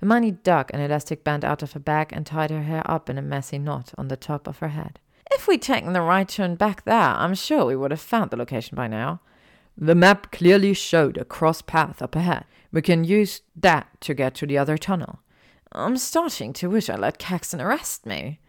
Hermione 0.00 0.32
dug 0.32 0.70
an 0.72 0.80
elastic 0.80 1.24
band 1.24 1.44
out 1.44 1.62
of 1.62 1.72
her 1.72 1.80
bag 1.80 2.12
and 2.12 2.26
tied 2.26 2.50
her 2.50 2.62
hair 2.62 2.82
up 2.84 3.08
in 3.08 3.18
a 3.18 3.22
messy 3.22 3.58
knot 3.58 3.92
on 3.96 4.08
the 4.08 4.16
top 4.16 4.46
of 4.46 4.58
her 4.58 4.68
head. 4.68 4.98
If 5.30 5.46
we'd 5.46 5.62
taken 5.62 5.92
the 5.92 6.02
right 6.02 6.28
turn 6.28 6.56
back 6.56 6.84
there, 6.84 6.96
I'm 6.96 7.34
sure 7.34 7.64
we 7.64 7.76
would 7.76 7.92
have 7.92 8.00
found 8.00 8.30
the 8.30 8.36
location 8.36 8.76
by 8.76 8.88
now. 8.88 9.20
The 9.76 9.94
map 9.94 10.32
clearly 10.32 10.74
showed 10.74 11.16
a 11.16 11.24
cross 11.24 11.62
path 11.62 12.02
up 12.02 12.16
ahead. 12.16 12.44
We 12.72 12.82
can 12.82 13.04
use 13.04 13.40
that 13.56 13.88
to 14.02 14.14
get 14.14 14.34
to 14.36 14.46
the 14.46 14.58
other 14.58 14.76
tunnel. 14.76 15.20
I'm 15.72 15.96
starting 15.96 16.52
to 16.54 16.68
wish 16.68 16.90
I 16.90 16.96
let 16.96 17.18
Caxton 17.18 17.60
arrest 17.60 18.04
me. 18.04 18.40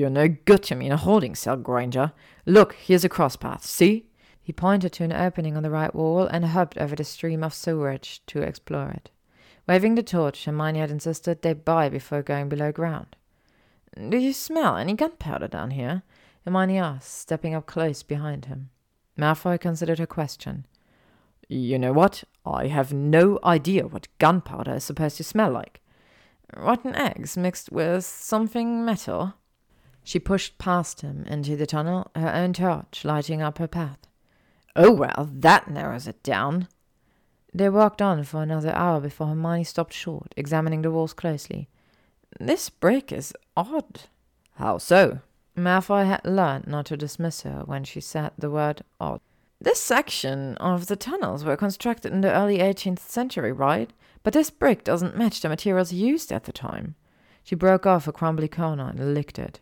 You're 0.00 0.08
no 0.08 0.28
good 0.28 0.62
to 0.62 0.74
me 0.74 0.86
in 0.86 0.92
a 0.92 0.96
holding 0.96 1.34
cell, 1.34 1.58
Granger. 1.58 2.12
Look, 2.46 2.72
here's 2.72 3.04
a 3.04 3.08
cross 3.10 3.36
path. 3.36 3.66
See? 3.66 4.06
He 4.40 4.50
pointed 4.50 4.94
to 4.94 5.04
an 5.04 5.12
opening 5.12 5.58
on 5.58 5.62
the 5.62 5.68
right 5.68 5.94
wall 5.94 6.26
and 6.26 6.42
hopped 6.42 6.78
over 6.78 6.96
the 6.96 7.04
stream 7.04 7.44
of 7.44 7.52
sewerage 7.52 8.22
to 8.28 8.40
explore 8.40 8.88
it. 8.88 9.10
Waving 9.68 9.96
the 9.96 10.02
torch, 10.02 10.46
Hermione 10.46 10.78
had 10.78 10.90
insisted 10.90 11.42
they 11.42 11.52
buy 11.52 11.90
before 11.90 12.22
going 12.22 12.48
below 12.48 12.72
ground. 12.72 13.14
Do 13.94 14.16
you 14.16 14.32
smell 14.32 14.78
any 14.78 14.94
gunpowder 14.94 15.48
down 15.48 15.72
here? 15.72 16.02
Hermione 16.46 16.78
asked, 16.78 17.18
stepping 17.18 17.54
up 17.54 17.66
close 17.66 18.02
behind 18.02 18.46
him. 18.46 18.70
Malfoy 19.18 19.60
considered 19.60 19.98
her 19.98 20.06
question. 20.06 20.64
You 21.46 21.78
know 21.78 21.92
what? 21.92 22.24
I 22.46 22.68
have 22.68 22.90
no 22.94 23.38
idea 23.44 23.86
what 23.86 24.08
gunpowder 24.18 24.76
is 24.76 24.84
supposed 24.84 25.18
to 25.18 25.24
smell 25.24 25.50
like. 25.50 25.82
Rotten 26.56 26.96
eggs 26.96 27.36
mixed 27.36 27.70
with 27.70 28.06
something 28.06 28.82
metal? 28.82 29.34
She 30.02 30.18
pushed 30.18 30.58
past 30.58 31.02
him 31.02 31.24
into 31.26 31.56
the 31.56 31.66
tunnel, 31.66 32.10
her 32.16 32.32
own 32.32 32.52
torch 32.52 33.04
lighting 33.04 33.42
up 33.42 33.58
her 33.58 33.68
path. 33.68 33.98
Oh, 34.76 34.92
well, 34.92 35.28
that 35.32 35.70
narrows 35.70 36.06
it 36.06 36.22
down, 36.22 36.68
they 37.52 37.68
walked 37.68 38.00
on 38.00 38.22
for 38.24 38.42
another 38.42 38.72
hour 38.74 39.00
before 39.00 39.26
Hermione 39.26 39.64
stopped 39.64 39.92
short, 39.92 40.32
examining 40.36 40.82
the 40.82 40.90
walls 40.90 41.12
closely. 41.12 41.68
This 42.38 42.70
brick 42.70 43.10
is 43.10 43.34
odd. 43.56 44.02
How 44.54 44.78
so? 44.78 45.20
Malfoy 45.56 46.06
had 46.06 46.24
learned 46.24 46.68
not 46.68 46.86
to 46.86 46.96
dismiss 46.96 47.42
her 47.42 47.62
when 47.66 47.82
she 47.82 48.00
said 48.00 48.32
the 48.38 48.50
word 48.50 48.82
odd. 49.00 49.20
This 49.60 49.82
section 49.82 50.56
of 50.58 50.86
the 50.86 50.96
tunnels 50.96 51.44
were 51.44 51.56
constructed 51.56 52.12
in 52.12 52.20
the 52.20 52.32
early 52.32 52.58
18th 52.58 53.00
century, 53.00 53.52
right? 53.52 53.92
But 54.22 54.32
this 54.32 54.48
brick 54.48 54.84
doesn't 54.84 55.16
match 55.16 55.40
the 55.40 55.48
materials 55.48 55.92
used 55.92 56.32
at 56.32 56.44
the 56.44 56.52
time. 56.52 56.94
She 57.42 57.56
broke 57.56 57.84
off 57.84 58.06
a 58.06 58.12
crumbly 58.12 58.48
corner 58.48 58.88
and 58.88 59.12
licked 59.12 59.38
it. 59.38 59.60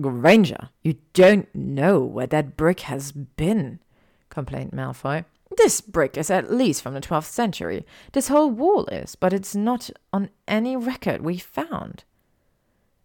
Granger, 0.00 0.70
you 0.82 0.96
don't 1.12 1.52
know 1.54 2.00
where 2.00 2.26
that 2.26 2.56
brick 2.56 2.80
has 2.80 3.12
been. 3.12 3.80
complained 4.28 4.72
Malfoy. 4.72 5.24
This 5.56 5.80
brick 5.80 6.16
is 6.16 6.30
at 6.30 6.52
least 6.52 6.82
from 6.82 6.94
the 6.94 7.00
12th 7.00 7.24
century. 7.24 7.84
This 8.12 8.28
whole 8.28 8.50
wall 8.50 8.86
is, 8.86 9.16
but 9.16 9.32
it's 9.32 9.54
not 9.54 9.90
on 10.12 10.30
any 10.46 10.76
record 10.76 11.22
we 11.22 11.38
found. 11.38 12.04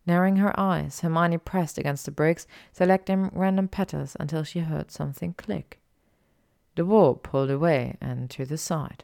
Narrowing 0.05 0.37
her 0.37 0.57
eyes, 0.59 0.99
Hermione 0.99 1.39
pressed 1.39 1.79
against 1.79 2.05
the 2.05 2.11
bricks, 2.11 2.45
selecting 2.71 3.31
random 3.33 3.67
petals 3.67 4.15
until 4.19 4.43
she 4.43 4.59
heard 4.59 4.91
something 4.91 5.33
click. 5.33 5.79
The 6.75 6.85
wall 6.85 7.15
pulled 7.15 7.49
away 7.49 7.97
and 7.99 8.29
to 8.31 8.45
the 8.45 8.57
side. 8.57 9.03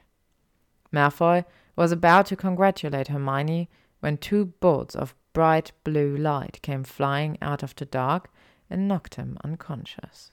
Malfoy 0.94 1.46
was 1.76 1.91
about 1.91 2.28
to 2.28 2.36
congratulate 2.36 3.08
Hermione 3.08 3.70
when 4.02 4.17
two 4.17 4.46
bolts 4.60 4.96
of 4.96 5.15
bright 5.34 5.72
blue 5.84 6.15
light 6.15 6.60
came 6.62 6.84
flying 6.84 7.38
out 7.41 7.63
of 7.63 7.76
the 7.76 7.86
dark 7.86 8.32
and 8.70 8.88
knocked 8.88 9.15
him 9.15 9.38
unconscious. 9.44 10.32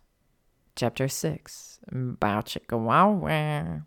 Chapter 0.77 1.09
6 1.09 1.81
Bow 1.91 2.41
Chicka 2.41 2.79
Wow 2.79 3.11
Wow. 3.13 3.83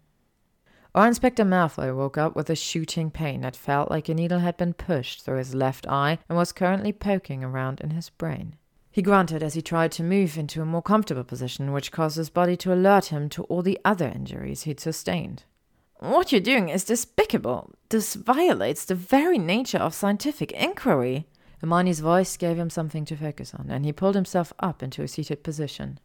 Auror 0.93 1.07
Inspector 1.07 1.43
Malfoy 1.45 1.95
woke 1.95 2.17
up 2.17 2.35
with 2.35 2.49
a 2.49 2.55
shooting 2.55 3.09
pain 3.09 3.41
that 3.41 3.55
felt 3.55 3.89
like 3.89 4.09
a 4.09 4.13
needle 4.13 4.39
had 4.39 4.57
been 4.57 4.73
pushed 4.73 5.21
through 5.21 5.37
his 5.37 5.55
left 5.55 5.87
eye 5.87 6.19
and 6.27 6.37
was 6.37 6.51
currently 6.51 6.91
poking 6.91 7.45
around 7.45 7.79
in 7.79 7.91
his 7.91 8.09
brain. 8.09 8.57
He 8.91 9.01
grunted 9.01 9.41
as 9.41 9.53
he 9.53 9.61
tried 9.61 9.93
to 9.93 10.03
move 10.03 10.37
into 10.37 10.61
a 10.61 10.65
more 10.65 10.81
comfortable 10.81 11.23
position, 11.23 11.71
which 11.71 11.93
caused 11.93 12.17
his 12.17 12.29
body 12.29 12.57
to 12.57 12.73
alert 12.73 13.05
him 13.05 13.29
to 13.29 13.43
all 13.43 13.61
the 13.61 13.79
other 13.85 14.07
injuries 14.09 14.63
he'd 14.63 14.81
sustained. 14.81 15.45
What 16.01 16.31
you're 16.31 16.41
doing 16.41 16.69
is 16.69 16.83
despicable. 16.83 17.75
This 17.89 18.15
violates 18.15 18.85
the 18.85 18.95
very 18.95 19.37
nature 19.37 19.77
of 19.77 19.93
scientific 19.93 20.51
inquiry. 20.53 21.27
Hermione's 21.59 21.99
voice 21.99 22.37
gave 22.37 22.57
him 22.57 22.71
something 22.71 23.05
to 23.05 23.15
focus 23.15 23.53
on, 23.53 23.67
and 23.69 23.85
he 23.85 23.93
pulled 23.93 24.15
himself 24.15 24.51
up 24.59 24.81
into 24.81 25.03
a 25.03 25.07
seated 25.07 25.43
position. 25.43 25.99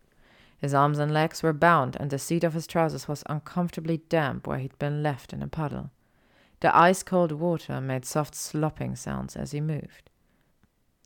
His 0.59 0.75
arms 0.75 0.99
and 0.99 1.15
legs 1.15 1.43
were 1.43 1.55
bound, 1.55 1.97
and 1.99 2.11
the 2.11 2.19
seat 2.19 2.45
of 2.45 2.53
his 2.53 2.67
trousers 2.67 3.09
was 3.09 3.23
uncomfortably 3.25 4.03
damp 4.11 4.47
where 4.47 4.59
he'd 4.59 4.79
been 4.79 5.03
left 5.03 5.33
in 5.33 5.43
a 5.43 5.49
puddle. 5.49 5.91
The 6.61 6.77
ice 6.77 7.03
cold 7.03 7.33
water 7.33 7.81
made 7.81 8.05
soft 8.05 8.35
slopping 8.35 8.97
sounds 8.97 9.35
as 9.35 9.53
he 9.53 9.63
moved. 9.63 10.11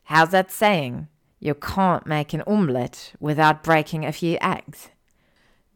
How's 0.04 0.30
that 0.30 0.50
saying? 0.50 1.06
You 1.38 1.54
can't 1.54 2.08
make 2.08 2.34
an 2.34 2.42
omelette 2.44 3.12
without 3.20 3.62
breaking 3.62 4.04
a 4.04 4.10
few 4.10 4.36
eggs. 4.40 4.88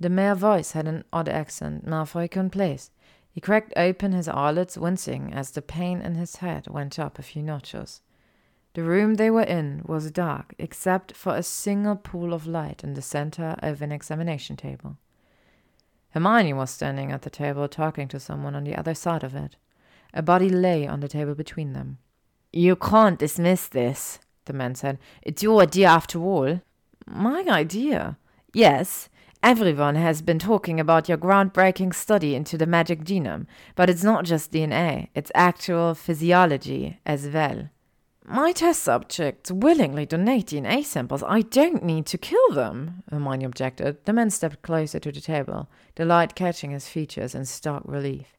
The 0.00 0.10
male 0.10 0.34
voice 0.34 0.72
had 0.72 0.88
an 0.88 1.04
odd 1.12 1.28
accent 1.28 1.86
Malfoy 1.86 2.28
couldn't 2.28 2.50
place. 2.50 2.90
He 3.34 3.40
cracked 3.40 3.72
open 3.76 4.12
his 4.12 4.28
eyelids, 4.28 4.78
wincing 4.78 5.34
as 5.34 5.50
the 5.50 5.60
pain 5.60 6.00
in 6.00 6.14
his 6.14 6.36
head 6.36 6.68
went 6.68 7.00
up 7.00 7.18
a 7.18 7.22
few 7.22 7.42
notches. 7.42 8.00
The 8.74 8.84
room 8.84 9.14
they 9.14 9.28
were 9.28 9.42
in 9.42 9.82
was 9.84 10.12
dark, 10.12 10.54
except 10.56 11.16
for 11.16 11.34
a 11.34 11.42
single 11.42 11.96
pool 11.96 12.32
of 12.32 12.46
light 12.46 12.84
in 12.84 12.94
the 12.94 13.02
center 13.02 13.56
of 13.58 13.82
an 13.82 13.90
examination 13.90 14.54
table. 14.56 14.98
Hermione 16.10 16.52
was 16.52 16.70
standing 16.70 17.10
at 17.10 17.22
the 17.22 17.30
table 17.30 17.66
talking 17.66 18.06
to 18.06 18.20
someone 18.20 18.54
on 18.54 18.62
the 18.62 18.76
other 18.76 18.94
side 18.94 19.24
of 19.24 19.34
it. 19.34 19.56
A 20.12 20.22
body 20.22 20.48
lay 20.48 20.86
on 20.86 21.00
the 21.00 21.08
table 21.08 21.34
between 21.34 21.72
them. 21.72 21.98
You 22.52 22.76
can't 22.76 23.18
dismiss 23.18 23.66
this, 23.66 24.20
the 24.44 24.52
man 24.52 24.76
said. 24.76 24.98
It's 25.22 25.42
your 25.42 25.60
idea 25.60 25.88
after 25.88 26.20
all. 26.20 26.60
My 27.04 27.44
idea? 27.48 28.16
Yes. 28.52 29.08
Everyone 29.44 29.96
has 29.96 30.22
been 30.22 30.38
talking 30.38 30.80
about 30.80 31.06
your 31.06 31.18
groundbreaking 31.18 31.94
study 31.94 32.34
into 32.34 32.56
the 32.56 32.64
magic 32.64 33.04
genome, 33.04 33.44
but 33.74 33.90
it's 33.90 34.02
not 34.02 34.24
just 34.24 34.52
DNA, 34.52 35.08
it's 35.14 35.30
actual 35.34 35.94
physiology 35.94 36.98
as 37.04 37.28
well. 37.28 37.68
My 38.24 38.52
test 38.52 38.82
subjects 38.82 39.50
willingly 39.50 40.06
donate 40.06 40.46
DNA 40.46 40.82
samples. 40.82 41.22
I 41.22 41.42
don't 41.42 41.84
need 41.84 42.06
to 42.06 42.16
kill 42.16 42.52
them, 42.52 43.02
Hermione 43.10 43.44
objected. 43.44 44.02
The 44.06 44.14
man 44.14 44.30
stepped 44.30 44.62
closer 44.62 44.98
to 44.98 45.12
the 45.12 45.20
table, 45.20 45.68
the 45.96 46.06
light 46.06 46.34
catching 46.34 46.70
his 46.70 46.88
features 46.88 47.34
in 47.34 47.44
stark 47.44 47.82
relief. 47.84 48.38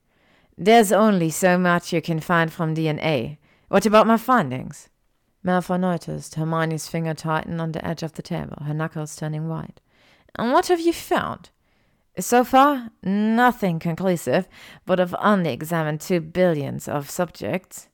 There's 0.57 0.91
only 0.91 1.29
so 1.29 1.59
much 1.59 1.93
you 1.93 2.01
can 2.01 2.19
find 2.19 2.51
from 2.51 2.73
DNA. 2.73 3.37
What 3.67 3.85
about 3.85 4.07
my 4.07 4.17
findings? 4.17 4.89
Malfoy 5.45 5.79
noticed 5.79 6.33
Hermione's 6.33 6.87
finger 6.87 7.13
tighten 7.13 7.59
on 7.59 7.73
the 7.73 7.87
edge 7.87 8.01
of 8.01 8.13
the 8.13 8.23
table, 8.23 8.57
her 8.63 8.73
knuckles 8.73 9.15
turning 9.15 9.47
white. 9.47 9.81
And 10.37 10.51
what 10.51 10.67
have 10.67 10.79
you 10.79 10.93
found? 10.93 11.49
So 12.19 12.43
far, 12.43 12.91
nothing 13.03 13.79
conclusive, 13.79 14.47
but 14.85 14.99
I've 14.99 15.15
only 15.19 15.51
examined 15.51 15.99
two 15.99 16.21
billions 16.21 16.87
of 16.87 17.09
subjects. 17.09 17.89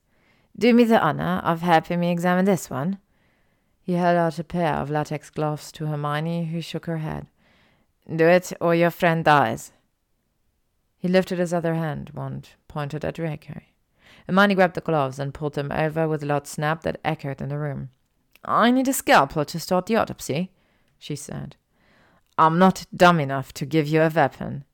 Do 0.56 0.72
me 0.72 0.84
the 0.84 1.00
honor 1.00 1.40
of 1.44 1.62
helping 1.62 1.98
me 2.00 2.12
examine 2.12 2.44
this 2.44 2.70
one. 2.70 2.98
He 3.82 3.94
held 3.94 4.16
out 4.16 4.38
a 4.38 4.44
pair 4.44 4.74
of 4.74 4.90
latex 4.90 5.28
gloves 5.28 5.72
to 5.72 5.86
Hermione, 5.86 6.46
who 6.46 6.60
shook 6.60 6.86
her 6.86 6.98
head. 6.98 7.26
Do 8.14 8.28
it, 8.28 8.52
or 8.60 8.74
your 8.74 8.90
friend 8.90 9.24
dies. 9.24 9.72
He 10.98 11.08
lifted 11.08 11.40
his 11.40 11.52
other 11.52 11.74
hand, 11.74 12.10
wand 12.14 12.50
pointed 12.68 13.04
at 13.04 13.16
Draco. 13.16 13.60
Hermione 14.28 14.54
grabbed 14.54 14.74
the 14.74 14.80
gloves 14.80 15.18
and 15.18 15.34
pulled 15.34 15.54
them 15.54 15.72
over 15.72 16.06
with 16.06 16.22
a 16.22 16.26
loud 16.26 16.46
snap 16.46 16.82
that 16.82 17.00
echoed 17.04 17.40
in 17.40 17.48
the 17.48 17.58
room. 17.58 17.90
I 18.44 18.70
need 18.70 18.86
a 18.86 18.92
scalpel 18.92 19.44
to 19.44 19.58
start 19.58 19.86
the 19.86 19.96
autopsy, 19.96 20.52
she 20.98 21.16
said. 21.16 21.56
I'm 22.38 22.58
not 22.58 22.86
dumb 22.94 23.20
enough 23.20 23.52
to 23.54 23.66
give 23.66 23.86
you 23.86 24.02
a 24.02 24.08
weapon. 24.08 24.64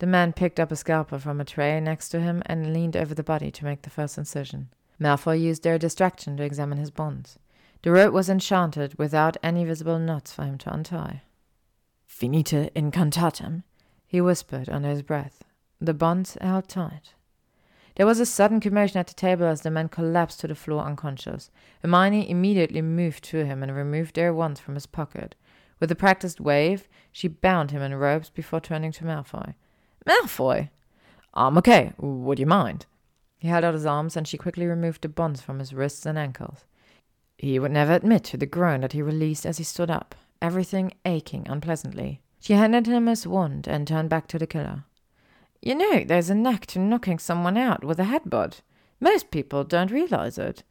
The 0.00 0.06
man 0.06 0.32
picked 0.32 0.58
up 0.58 0.72
a 0.72 0.76
scalpel 0.76 1.18
from 1.18 1.40
a 1.40 1.44
tray 1.44 1.78
next 1.78 2.08
to 2.10 2.20
him 2.20 2.42
and 2.46 2.72
leaned 2.72 2.96
over 2.96 3.14
the 3.14 3.22
body 3.22 3.50
to 3.52 3.64
make 3.64 3.82
the 3.82 3.90
first 3.90 4.18
incision. 4.18 4.70
Malfoy 4.98 5.40
used 5.40 5.62
their 5.62 5.78
distraction 5.78 6.36
to 6.36 6.42
examine 6.42 6.78
his 6.78 6.90
bonds. 6.90 7.38
The 7.82 7.92
rope 7.92 8.12
was 8.12 8.28
enchanted 8.28 8.98
without 8.98 9.36
any 9.42 9.64
visible 9.64 9.98
knots 9.98 10.32
for 10.32 10.44
him 10.44 10.58
to 10.58 10.72
untie. 10.72 11.22
Finite 12.06 12.72
incantatem, 12.74 13.62
he 14.06 14.20
whispered 14.20 14.68
under 14.68 14.88
his 14.88 15.02
breath. 15.02 15.44
The 15.80 15.94
bonds 15.94 16.36
held 16.40 16.68
tight. 16.68 17.14
There 17.96 18.06
was 18.06 18.20
a 18.20 18.26
sudden 18.26 18.60
commotion 18.60 18.98
at 18.98 19.06
the 19.06 19.14
table 19.14 19.46
as 19.46 19.62
the 19.62 19.70
man 19.70 19.88
collapsed 19.88 20.40
to 20.40 20.48
the 20.48 20.54
floor 20.54 20.84
unconscious. 20.84 21.50
Hermione 21.82 22.28
immediately 22.28 22.82
moved 22.82 23.24
to 23.24 23.44
him 23.44 23.62
and 23.62 23.74
removed 23.74 24.14
their 24.14 24.34
wands 24.34 24.60
from 24.60 24.74
his 24.74 24.86
pocket. 24.86 25.34
With 25.80 25.90
a 25.90 25.96
practiced 25.96 26.40
wave, 26.40 26.86
she 27.10 27.26
bound 27.26 27.70
him 27.70 27.82
in 27.82 27.94
ropes 27.94 28.28
before 28.30 28.60
turning 28.60 28.92
to 28.92 29.04
Malfoy. 29.04 29.54
Malfoy! 30.06 30.68
I'm 31.34 31.56
okay. 31.58 31.92
Would 31.98 32.38
you 32.38 32.46
mind? 32.46 32.86
He 33.38 33.48
held 33.48 33.64
out 33.64 33.74
his 33.74 33.86
arms, 33.86 34.16
and 34.16 34.28
she 34.28 34.36
quickly 34.36 34.66
removed 34.66 35.00
the 35.02 35.08
bonds 35.08 35.40
from 35.40 35.58
his 35.58 35.72
wrists 35.72 36.04
and 36.04 36.18
ankles. 36.18 36.66
He 37.38 37.58
would 37.58 37.72
never 37.72 37.94
admit 37.94 38.24
to 38.24 38.36
the 38.36 38.44
groan 38.44 38.82
that 38.82 38.92
he 38.92 39.00
released 39.00 39.46
as 39.46 39.56
he 39.56 39.64
stood 39.64 39.90
up, 39.90 40.14
everything 40.42 40.92
aching 41.06 41.46
unpleasantly. 41.48 42.20
She 42.38 42.52
handed 42.52 42.86
him 42.86 43.06
his 43.06 43.26
wand 43.26 43.66
and 43.66 43.88
turned 43.88 44.10
back 44.10 44.26
to 44.28 44.38
the 44.38 44.46
killer. 44.46 44.84
You 45.62 45.74
know, 45.74 46.04
there's 46.04 46.28
a 46.28 46.34
knack 46.34 46.66
to 46.66 46.78
knocking 46.78 47.18
someone 47.18 47.56
out 47.56 47.84
with 47.84 47.98
a 47.98 48.04
headbutt. 48.04 48.60
Most 49.00 49.30
people 49.30 49.64
don't 49.64 49.90
realize 49.90 50.36
it. 50.36 50.62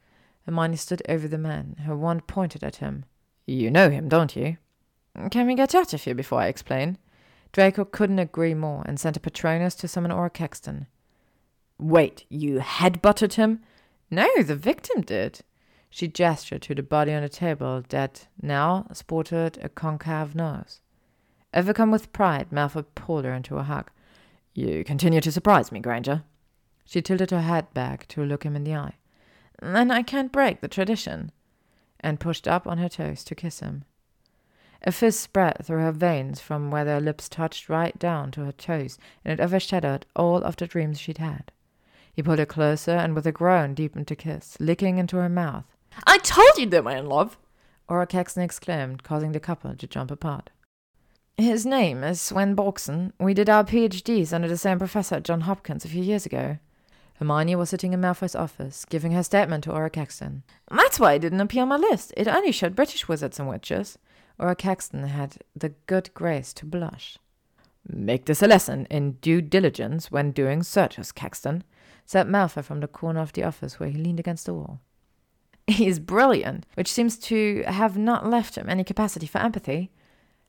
Hermione 0.46 0.78
stood 0.78 1.02
over 1.10 1.28
the 1.28 1.38
man, 1.38 1.78
her 1.86 1.96
wand 1.96 2.28
pointed 2.28 2.64
at 2.64 2.78
him. 2.78 3.06
You 3.48 3.72
know 3.72 3.90
him, 3.90 4.08
don't 4.10 4.36
you? 4.36 4.58
Can 5.32 5.48
we 5.48 5.56
get 5.56 5.76
out 5.76 5.94
of 5.94 6.04
here 6.04 6.16
before 6.16 6.40
I 6.40 6.48
explain? 6.48 6.98
Draco 7.52 7.84
couldn't 7.84 8.20
agree 8.20 8.54
more 8.54 8.84
and 8.86 9.00
sent 9.00 9.18
a 9.18 9.20
Patronus 9.20 9.76
to 9.76 9.88
summon 9.88 10.12
Auror 10.12 10.32
Caxton. 10.32 10.88
Wait, 11.78 12.26
you 12.30 12.60
headbutted 12.60 13.34
him? 13.34 13.62
No, 14.12 14.28
the 14.42 14.56
victim 14.56 15.02
did. 15.02 15.42
She 15.90 16.08
gestured 16.08 16.62
to 16.64 16.76
the 16.76 16.84
body 16.84 17.14
on 17.14 17.24
the 17.24 17.30
table 17.30 17.84
that 17.90 18.28
now 18.42 18.88
sported 18.94 19.58
a 19.62 19.70
concave 19.70 20.36
nose. 20.36 20.82
Overcome 21.54 21.90
with 21.92 22.14
pride, 22.14 22.50
Malfoy 22.52 22.86
pulled 22.96 23.26
her 23.26 23.34
into 23.34 23.58
a 23.58 23.64
hug. 23.64 23.90
You 24.54 24.84
continue 24.84 25.22
to 25.22 25.32
surprise 25.32 25.72
me, 25.72 25.80
Granger. 25.80 26.24
She 26.86 27.02
tilted 27.02 27.32
her 27.32 27.42
head 27.42 27.74
back 27.74 28.08
to 28.10 28.24
look 28.24 28.44
him 28.44 28.56
in 28.56 28.64
the 28.64 28.76
eye. 28.76 28.98
Then 29.62 29.90
I 29.90 30.04
can't 30.04 30.32
break 30.32 30.62
the 30.62 30.68
tradition. 30.68 31.32
And 32.00 32.20
pushed 32.20 32.48
up 32.48 32.66
on 32.66 32.78
her 32.78 32.90
toes 32.90 33.24
to 33.26 33.36
kiss 33.36 33.60
him. 33.60 33.84
A 34.84 34.92
fist 34.92 35.20
spread 35.20 35.66
through 35.66 35.80
her 35.80 35.92
veins 35.92 36.40
from 36.40 36.72
where 36.72 36.86
their 36.86 37.02
lips 37.02 37.28
touched 37.28 37.68
right 37.68 37.98
down 38.00 38.32
to 38.32 38.46
her 38.46 38.52
toes, 38.52 38.98
and 39.26 39.38
it 39.38 39.44
overshadowed 39.44 40.06
all 40.16 40.38
of 40.38 40.56
the 40.56 40.68
dreams 40.68 41.00
she'd 41.00 41.18
had. 41.18 41.52
He 42.14 42.24
pulled 42.24 42.40
her 42.40 42.46
closer 42.46 42.92
and 42.92 43.14
with 43.14 43.28
a 43.28 43.32
groan 43.32 43.74
deepened 43.74 44.08
the 44.08 44.16
kiss, 44.16 44.58
licking 44.60 44.98
into 44.98 45.18
her 45.18 45.30
mouth. 45.30 45.66
I 46.06 46.18
told 46.18 46.58
you 46.58 46.66
they 46.66 46.82
were 46.82 46.92
in 46.92 47.08
love! 47.08 47.38
Auror 47.90 48.08
Caxton 48.08 48.44
exclaimed, 48.44 49.04
causing 49.04 49.32
the 49.32 49.40
couple 49.40 49.76
to 49.76 49.88
jump 49.88 50.12
apart. 50.12 50.50
His 51.38 51.66
name 51.66 52.04
is 52.04 52.22
Sven 52.22 52.56
Borgsen. 52.56 53.14
We 53.20 53.34
did 53.34 53.50
our 53.50 53.64
PhDs 53.64 54.34
under 54.34 54.48
the 54.48 54.58
same 54.58 54.78
professor 54.78 55.16
at 55.16 55.24
Johns 55.24 55.44
Hopkins 55.44 55.86
a 55.86 55.88
few 55.88 56.04
years 56.04 56.26
ago. 56.26 56.58
Hermione 57.16 57.56
was 57.56 57.70
sitting 57.70 57.94
in 57.94 58.02
Malfoy's 58.02 58.36
office, 58.36 58.86
giving 58.86 59.12
her 59.14 59.24
statement 59.24 59.64
to 59.66 59.72
Auror 59.72 59.92
Caxton. 59.92 60.44
That's 60.70 61.00
why 61.00 61.14
it 61.14 61.20
didn't 61.20 61.42
appear 61.42 61.64
on 61.64 61.70
my 61.70 61.78
list. 61.78 62.14
It 62.16 62.28
only 62.28 62.52
showed 62.52 62.76
British 62.76 63.08
wizards 63.08 63.40
and 63.40 63.50
witches. 63.50 63.98
Auror 64.40 64.58
Caxton 64.58 65.04
had 65.04 65.38
the 65.56 65.74
good 65.86 66.14
grace 66.14 66.54
to 66.54 66.66
blush. 66.66 67.18
Make 67.88 68.26
this 68.26 68.42
a 68.42 68.48
lesson 68.48 68.88
in 68.90 69.14
due 69.14 69.42
diligence 69.42 70.12
when 70.12 70.32
doing 70.32 70.64
searches, 70.64 71.12
Caxton 71.12 71.64
said 72.06 72.28
Malfoy 72.28 72.64
from 72.64 72.80
the 72.80 72.88
corner 72.88 73.20
of 73.20 73.34
the 73.34 73.44
office 73.44 73.80
where 73.80 73.90
he 73.90 73.98
leaned 73.98 74.20
against 74.20 74.46
the 74.46 74.54
wall. 74.54 74.80
He's 75.68 76.00
brilliant, 76.00 76.66
which 76.74 76.92
seems 76.92 77.18
to 77.20 77.64
have 77.68 77.98
not 77.98 78.26
left 78.26 78.56
him 78.58 78.70
any 78.70 78.84
capacity 78.84 79.28
for 79.28 79.40
empathy. 79.40 79.92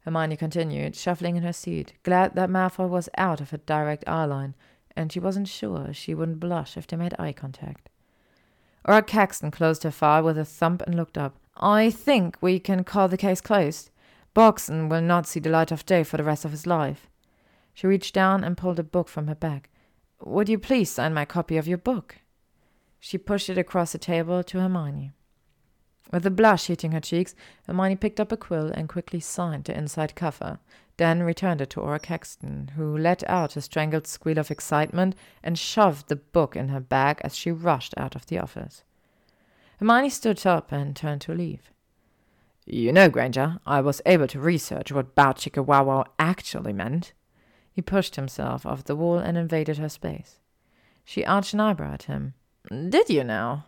Hermione 0.04 0.36
continued, 0.36 0.96
shuffling 0.96 1.36
in 1.36 1.42
her 1.42 1.52
seat, 1.52 1.92
glad 2.02 2.34
that 2.34 2.48
Malfoy 2.48 2.88
was 2.88 3.10
out 3.18 3.40
of 3.40 3.50
her 3.50 3.58
direct 3.58 4.04
eye 4.06 4.24
line, 4.24 4.54
and 4.96 5.12
she 5.12 5.20
wasn't 5.20 5.48
sure 5.48 5.92
she 5.92 6.14
wouldn't 6.14 6.40
blush 6.40 6.76
if 6.76 6.86
they 6.86 6.96
made 6.96 7.14
eye 7.18 7.32
contact. 7.32 7.90
Auror 8.86 9.06
Caxton 9.06 9.50
closed 9.50 9.82
her 9.82 9.90
file 9.90 10.22
with 10.22 10.38
a 10.38 10.44
thump 10.44 10.80
and 10.82 10.94
looked 10.94 11.18
up. 11.18 11.39
I 11.62 11.90
think 11.90 12.38
we 12.40 12.58
can 12.58 12.84
call 12.84 13.08
the 13.08 13.18
case 13.18 13.42
closed. 13.42 13.90
Borgsen 14.34 14.88
will 14.88 15.02
not 15.02 15.26
see 15.26 15.40
the 15.40 15.50
light 15.50 15.70
of 15.70 15.84
day 15.84 16.02
for 16.04 16.16
the 16.16 16.24
rest 16.24 16.46
of 16.46 16.52
his 16.52 16.66
life. 16.66 17.06
She 17.74 17.86
reached 17.86 18.14
down 18.14 18.42
and 18.42 18.56
pulled 18.56 18.78
a 18.78 18.82
book 18.82 19.08
from 19.08 19.26
her 19.26 19.34
bag. 19.34 19.68
Would 20.24 20.48
you 20.48 20.58
please 20.58 20.90
sign 20.90 21.12
my 21.12 21.26
copy 21.26 21.58
of 21.58 21.68
your 21.68 21.78
book? 21.78 22.16
She 22.98 23.18
pushed 23.18 23.50
it 23.50 23.58
across 23.58 23.92
the 23.92 23.98
table 23.98 24.42
to 24.42 24.60
Hermione. 24.60 25.12
With 26.10 26.24
a 26.24 26.30
blush 26.30 26.66
heating 26.66 26.92
her 26.92 27.00
cheeks, 27.00 27.34
Hermione 27.66 27.96
picked 27.96 28.20
up 28.20 28.32
a 28.32 28.36
quill 28.38 28.70
and 28.70 28.88
quickly 28.88 29.20
signed 29.20 29.64
the 29.64 29.76
inside 29.76 30.14
cover, 30.14 30.60
then 30.96 31.22
returned 31.22 31.60
it 31.60 31.70
to 31.70 31.80
Auror 31.80 32.02
Caxton, 32.02 32.72
who 32.76 32.96
let 32.96 33.22
out 33.28 33.56
a 33.56 33.60
strangled 33.60 34.06
squeal 34.06 34.38
of 34.38 34.50
excitement 34.50 35.14
and 35.42 35.58
shoved 35.58 36.08
the 36.08 36.16
book 36.16 36.56
in 36.56 36.68
her 36.68 36.80
bag 36.80 37.20
as 37.22 37.36
she 37.36 37.50
rushed 37.50 37.94
out 37.96 38.16
of 38.16 38.26
the 38.26 38.38
office. 38.38 38.82
Hermione 39.80 40.10
stood 40.10 40.46
up 40.46 40.72
and 40.72 40.94
turned 40.94 41.22
to 41.22 41.32
leave. 41.32 41.72
You 42.66 42.92
know, 42.92 43.08
Granger, 43.08 43.60
I 43.66 43.80
was 43.80 44.02
able 44.04 44.26
to 44.26 44.38
research 44.38 44.92
what 44.92 45.14
Bow 45.14 45.32
Chicka 45.32 45.64
Wow 45.64 45.84
Wow 45.84 46.04
actually 46.18 46.74
meant. 46.74 47.14
He 47.72 47.80
pushed 47.80 48.16
himself 48.16 48.66
off 48.66 48.84
the 48.84 48.94
wall 48.94 49.16
and 49.16 49.38
invaded 49.38 49.78
her 49.78 49.88
space. 49.88 50.38
She 51.02 51.24
arched 51.24 51.54
an 51.54 51.60
eyebrow 51.60 51.94
at 51.94 52.02
him. 52.02 52.34
Did 52.68 53.08
you 53.08 53.24
now? 53.24 53.64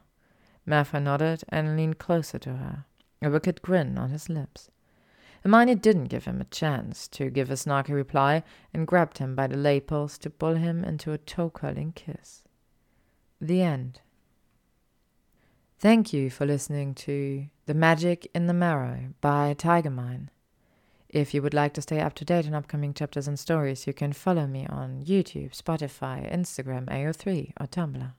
Malfoy 0.68 1.02
nodded 1.02 1.44
and 1.48 1.78
leaned 1.78 1.98
closer 1.98 2.38
to 2.40 2.56
her, 2.56 2.84
a 3.22 3.30
wicked 3.30 3.62
grin 3.62 3.96
on 3.96 4.10
his 4.10 4.28
lips. 4.28 4.70
Hermione 5.42 5.76
didn't 5.76 6.04
give 6.04 6.26
him 6.26 6.42
a 6.42 6.44
chance 6.44 7.08
to 7.08 7.30
give 7.30 7.50
a 7.50 7.54
snarky 7.54 7.94
reply 7.94 8.42
and 8.74 8.86
grabbed 8.86 9.16
him 9.16 9.34
by 9.34 9.46
the 9.46 9.56
lapels 9.56 10.18
to 10.18 10.28
pull 10.28 10.56
him 10.56 10.84
into 10.84 11.12
a 11.12 11.18
toe-curling 11.18 11.92
kiss. 11.92 12.42
The 13.40 13.62
end. 13.62 14.02
Thank 15.82 16.12
you 16.12 16.30
for 16.30 16.46
listening 16.46 16.94
to 17.06 17.48
The 17.66 17.74
Magic 17.74 18.30
in 18.36 18.46
the 18.46 18.54
Marrow 18.54 19.14
by 19.20 19.52
tygermine. 19.58 20.28
If 21.08 21.34
you 21.34 21.42
would 21.42 21.54
like 21.54 21.74
to 21.74 21.82
stay 21.82 21.98
up 21.98 22.14
to 22.14 22.24
date 22.24 22.46
on 22.46 22.54
upcoming 22.54 22.94
chapters 22.94 23.26
and 23.26 23.36
stories, 23.36 23.84
you 23.84 23.92
can 23.92 24.12
follow 24.12 24.46
me 24.46 24.64
on 24.68 25.02
YouTube, 25.04 25.60
Spotify, 25.60 26.32
Instagram, 26.32 26.84
AO3, 26.84 27.54
or 27.58 27.66
Tumblr. 27.66 28.12